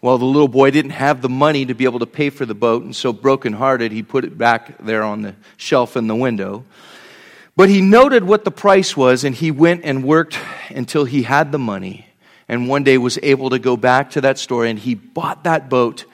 Well, 0.00 0.16
the 0.16 0.24
little 0.24 0.48
boy 0.48 0.70
didn't 0.70 0.92
have 0.92 1.22
the 1.22 1.28
money 1.28 1.66
to 1.66 1.74
be 1.74 1.84
able 1.84 1.98
to 1.98 2.06
pay 2.06 2.30
for 2.30 2.46
the 2.46 2.54
boat, 2.54 2.84
and 2.84 2.94
so 2.94 3.12
brokenhearted, 3.12 3.90
he 3.90 4.04
put 4.04 4.24
it 4.24 4.38
back 4.38 4.78
there 4.78 5.02
on 5.02 5.22
the 5.22 5.34
shelf 5.56 5.96
in 5.96 6.06
the 6.06 6.14
window. 6.14 6.64
But 7.56 7.68
he 7.68 7.80
noted 7.80 8.22
what 8.22 8.44
the 8.44 8.52
price 8.52 8.96
was, 8.96 9.24
and 9.24 9.34
he 9.34 9.50
went 9.50 9.80
and 9.82 10.04
worked 10.04 10.38
until 10.68 11.04
he 11.04 11.24
had 11.24 11.50
the 11.50 11.58
money, 11.58 12.06
and 12.46 12.68
one 12.68 12.84
day 12.84 12.96
was 12.96 13.18
able 13.24 13.50
to 13.50 13.58
go 13.58 13.76
back 13.76 14.10
to 14.10 14.20
that 14.20 14.38
store, 14.38 14.64
and 14.64 14.78
he 14.78 14.94
bought 14.94 15.42
that 15.42 15.68
boat, 15.68 16.04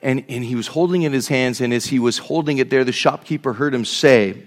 and, 0.00 0.24
and 0.30 0.42
he 0.42 0.54
was 0.54 0.68
holding 0.68 1.02
it 1.02 1.08
in 1.08 1.12
his 1.12 1.28
hands, 1.28 1.60
and 1.60 1.74
as 1.74 1.84
he 1.84 1.98
was 1.98 2.16
holding 2.16 2.56
it 2.56 2.70
there, 2.70 2.84
the 2.84 2.92
shopkeeper 2.92 3.52
heard 3.52 3.74
him 3.74 3.84
say, 3.84 4.44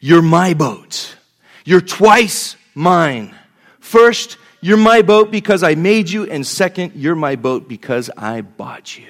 You're 0.00 0.22
my 0.22 0.54
boat. 0.54 1.16
You're 1.64 1.80
twice 1.80 2.54
mine. 2.76 3.34
First, 3.80 4.38
you're 4.62 4.76
my 4.76 5.02
boat 5.02 5.32
because 5.32 5.62
I 5.62 5.74
made 5.74 6.08
you. 6.08 6.24
And 6.24 6.46
second, 6.46 6.92
you're 6.94 7.16
my 7.16 7.36
boat 7.36 7.68
because 7.68 8.08
I 8.16 8.40
bought 8.40 8.96
you. 8.96 9.08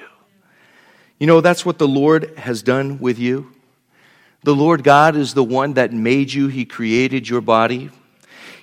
You 1.21 1.27
know, 1.29 1.41
that's 1.41 1.65
what 1.65 1.79
the 1.79 1.87
Lord 1.87 2.37
has 2.39 2.63
done 2.63 2.99
with 2.99 3.19
you. 3.19 3.53
The 4.45 4.55
Lord 4.55 4.83
God 4.83 5.15
is 5.15 5.35
the 5.35 5.45
one 5.45 5.75
that 5.75 5.93
made 5.93 6.33
you, 6.33 6.49
He 6.49 6.65
created 6.65 7.29
your 7.29 7.41
body. 7.41 7.91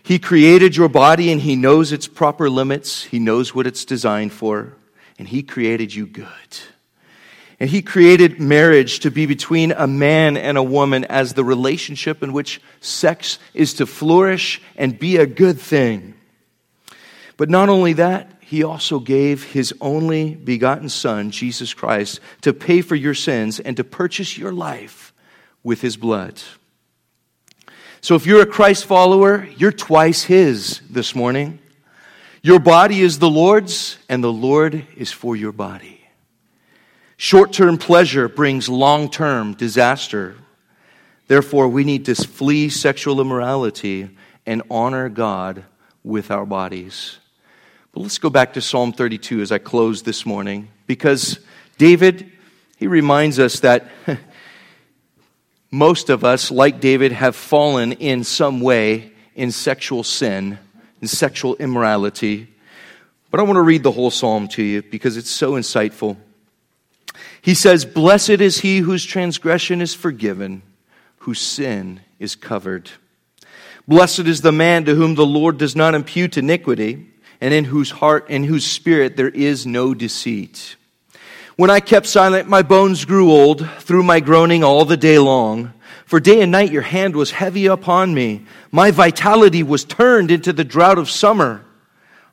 He 0.03 0.19
created 0.19 0.75
your 0.75 0.89
body 0.89 1.31
and 1.31 1.39
He 1.39 1.55
knows 1.55 1.91
its 1.91 2.07
proper 2.07 2.49
limits, 2.49 3.03
He 3.03 3.19
knows 3.19 3.55
what 3.55 3.67
it's 3.67 3.85
designed 3.85 4.33
for, 4.33 4.73
and 5.17 5.27
He 5.27 5.43
created 5.43 5.93
you 5.93 6.05
good. 6.05 6.27
And 7.61 7.69
He 7.69 7.81
created 7.81 8.39
marriage 8.41 9.01
to 9.01 9.11
be 9.11 9.25
between 9.25 9.71
a 9.71 9.87
man 9.87 10.35
and 10.35 10.57
a 10.57 10.63
woman 10.63 11.05
as 11.05 11.33
the 11.33 11.45
relationship 11.45 12.23
in 12.23 12.33
which 12.33 12.59
sex 12.81 13.37
is 13.53 13.75
to 13.75 13.85
flourish 13.85 14.61
and 14.75 14.97
be 14.97 15.17
a 15.17 15.27
good 15.27 15.61
thing. 15.61 16.15
But 17.39 17.49
not 17.49 17.69
only 17.69 17.93
that, 17.93 18.29
he 18.41 18.63
also 18.63 18.99
gave 18.99 19.43
his 19.53 19.73
only 19.79 20.35
begotten 20.35 20.89
Son, 20.89 21.31
Jesus 21.31 21.73
Christ, 21.73 22.19
to 22.41 22.51
pay 22.51 22.81
for 22.81 22.95
your 22.95 23.13
sins 23.13 23.61
and 23.61 23.77
to 23.77 23.83
purchase 23.85 24.37
your 24.37 24.51
life 24.51 25.13
with 25.63 25.79
his 25.79 25.95
blood. 25.95 26.41
So 28.01 28.15
if 28.15 28.25
you're 28.25 28.41
a 28.41 28.45
Christ 28.45 28.83
follower, 28.83 29.47
you're 29.55 29.71
twice 29.71 30.23
his 30.23 30.81
this 30.89 31.15
morning. 31.15 31.59
Your 32.41 32.59
body 32.59 32.99
is 32.99 33.19
the 33.19 33.29
Lord's, 33.29 33.97
and 34.09 34.21
the 34.21 34.33
Lord 34.33 34.85
is 34.97 35.13
for 35.13 35.33
your 35.33 35.53
body. 35.53 36.01
Short 37.15 37.53
term 37.53 37.77
pleasure 37.77 38.27
brings 38.27 38.67
long 38.67 39.09
term 39.09 39.53
disaster. 39.53 40.35
Therefore, 41.27 41.69
we 41.69 41.85
need 41.85 42.03
to 42.07 42.15
flee 42.15 42.67
sexual 42.67 43.21
immorality 43.21 44.09
and 44.45 44.61
honor 44.69 45.07
God 45.07 45.63
with 46.03 46.31
our 46.31 46.45
bodies. 46.45 47.17
But 47.91 48.01
let's 48.01 48.19
go 48.19 48.29
back 48.29 48.53
to 48.53 48.61
Psalm 48.61 48.93
32 48.93 49.41
as 49.41 49.51
I 49.51 49.57
close 49.57 50.03
this 50.03 50.23
morning, 50.23 50.69
because 50.85 51.39
David, 51.79 52.31
he 52.77 52.85
reminds 52.85 53.39
us 53.39 53.61
that 53.61 53.89
most 55.71 56.11
of 56.11 56.23
us, 56.23 56.51
like 56.51 56.79
David, 56.79 57.11
have 57.13 57.35
fallen 57.35 57.93
in 57.93 58.23
some 58.23 58.61
way 58.61 59.11
in 59.33 59.51
sexual 59.51 60.03
sin, 60.03 60.59
in 61.01 61.07
sexual 61.07 61.55
immorality. 61.55 62.53
But 63.31 63.39
I 63.39 63.43
want 63.43 63.57
to 63.57 63.61
read 63.61 63.81
the 63.81 63.91
whole 63.91 64.11
psalm 64.11 64.47
to 64.49 64.61
you 64.61 64.83
because 64.83 65.17
it's 65.17 65.31
so 65.31 65.53
insightful. 65.53 66.15
He 67.41 67.55
says, 67.55 67.85
Blessed 67.85 68.29
is 68.29 68.59
he 68.59 68.79
whose 68.79 69.03
transgression 69.03 69.81
is 69.81 69.95
forgiven, 69.95 70.61
whose 71.19 71.39
sin 71.39 72.01
is 72.19 72.35
covered. 72.35 72.91
Blessed 73.87 74.19
is 74.19 74.41
the 74.41 74.51
man 74.51 74.85
to 74.85 74.93
whom 74.93 75.15
the 75.15 75.25
Lord 75.25 75.57
does 75.57 75.75
not 75.75 75.95
impute 75.95 76.37
iniquity 76.37 77.07
and 77.41 77.53
in 77.53 77.65
whose 77.65 77.91
heart 77.91 78.27
and 78.29 78.45
whose 78.45 78.65
spirit 78.65 79.15
there 79.15 79.29
is 79.29 79.65
no 79.65 79.93
deceit. 79.93 80.75
When 81.55 81.69
I 81.69 81.79
kept 81.81 82.05
silent, 82.05 82.47
my 82.47 82.61
bones 82.61 83.05
grew 83.05 83.31
old 83.31 83.69
through 83.79 84.03
my 84.03 84.19
groaning 84.19 84.63
all 84.63 84.85
the 84.85 84.97
day 84.97 85.19
long. 85.19 85.73
For 86.05 86.19
day 86.19 86.41
and 86.41 86.51
night 86.51 86.71
your 86.71 86.81
hand 86.81 87.15
was 87.15 87.31
heavy 87.31 87.65
upon 87.65 88.13
me. 88.13 88.45
My 88.71 88.91
vitality 88.91 89.61
was 89.61 89.83
turned 89.83 90.31
into 90.31 90.53
the 90.53 90.63
drought 90.63 90.97
of 90.97 91.09
summer. 91.09 91.65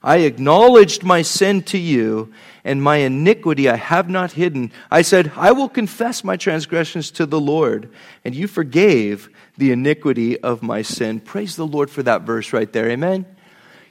I 0.02 0.18
acknowledged 0.18 1.02
my 1.02 1.22
sin 1.22 1.62
to 1.64 1.78
you, 1.78 2.32
and 2.64 2.80
my 2.80 2.98
iniquity 2.98 3.68
I 3.68 3.76
have 3.76 4.08
not 4.08 4.32
hidden. 4.32 4.70
I 4.90 5.02
said, 5.02 5.32
I 5.36 5.52
will 5.52 5.68
confess 5.68 6.22
my 6.22 6.36
transgressions 6.36 7.10
to 7.12 7.26
the 7.26 7.40
Lord, 7.40 7.90
and 8.24 8.34
you 8.34 8.46
forgave 8.46 9.28
the 9.58 9.72
iniquity 9.72 10.38
of 10.40 10.62
my 10.62 10.82
sin. 10.82 11.18
Praise 11.18 11.56
the 11.56 11.66
Lord 11.66 11.90
for 11.90 12.02
that 12.04 12.22
verse 12.22 12.52
right 12.52 12.72
there. 12.72 12.88
Amen. 12.88 13.26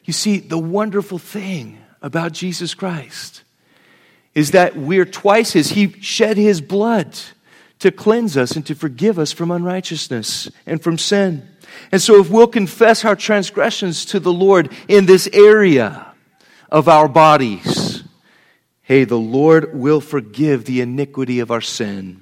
You 0.06 0.14
see, 0.14 0.38
the 0.38 0.58
wonderful 0.58 1.18
thing 1.18 1.80
about 2.02 2.32
Jesus 2.32 2.74
Christ 2.76 3.44
is 4.36 4.52
that 4.52 4.78
we're 4.78 5.06
twice 5.06 5.54
his. 5.54 5.70
He 5.70 5.92
shed 6.02 6.38
his 6.38 6.62
blood 6.62 7.18
to 7.80 7.92
cleanse 7.92 8.38
us 8.38 8.56
and 8.56 8.66
to 8.68 8.76
forgive 8.76 9.18
us 9.18 9.32
from 9.32 9.50
unrighteousness 9.50 10.50
and 10.66 10.82
from 10.82 10.98
sin. 10.98 11.48
And 11.92 12.02
so, 12.02 12.20
if 12.20 12.30
we'll 12.30 12.48
confess 12.48 13.04
our 13.04 13.16
transgressions 13.16 14.06
to 14.06 14.20
the 14.20 14.32
Lord 14.32 14.72
in 14.88 15.08
this 15.08 15.28
area 15.34 16.06
of 16.72 16.88
our 16.88 17.08
bodies, 17.08 18.04
hey, 18.84 19.04
the 19.04 19.20
Lord 19.20 19.74
will 19.74 20.02
forgive 20.02 20.66
the 20.66 20.82
iniquity 20.82 21.40
of 21.40 21.50
our 21.50 21.62
sin. 21.62 22.22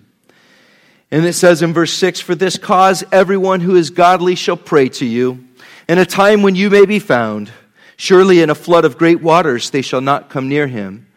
And 1.11 1.25
it 1.25 1.33
says 1.33 1.61
in 1.61 1.73
verse 1.73 1.93
6 1.93 2.21
For 2.21 2.33
this 2.33 2.57
cause, 2.57 3.03
everyone 3.11 3.59
who 3.59 3.75
is 3.75 3.89
godly 3.89 4.35
shall 4.35 4.57
pray 4.57 4.89
to 4.89 5.05
you, 5.05 5.45
in 5.87 5.97
a 5.97 6.05
time 6.05 6.41
when 6.41 6.55
you 6.55 6.69
may 6.69 6.85
be 6.85 6.99
found. 6.99 7.51
Surely 8.03 8.41
in 8.41 8.49
a 8.49 8.53
flood 8.53 8.83
of 8.83 8.97
great 8.97 9.21
waters 9.21 9.69
they 9.69 9.81
shall 9.81 10.01
not 10.01 10.29
come 10.29 10.49
near 10.49 10.67
him. 10.67 11.07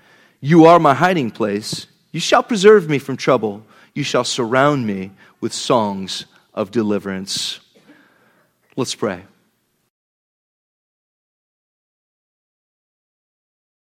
You 0.41 0.66
are 0.66 0.78
my 0.78 0.95
hiding 0.95 1.32
place. 1.32 1.89
You 2.12 2.20
shall 2.20 2.45
preserve 2.45 2.89
me 2.89 3.01
from 3.01 3.16
trouble. 3.16 3.66
You 3.93 4.05
shall 4.05 4.22
surround 4.22 4.87
me 4.87 5.11
with 5.41 5.53
songs 5.53 6.26
of 6.55 6.70
deliverance. 6.70 7.59
Let's 8.76 8.95
pray. 8.95 9.24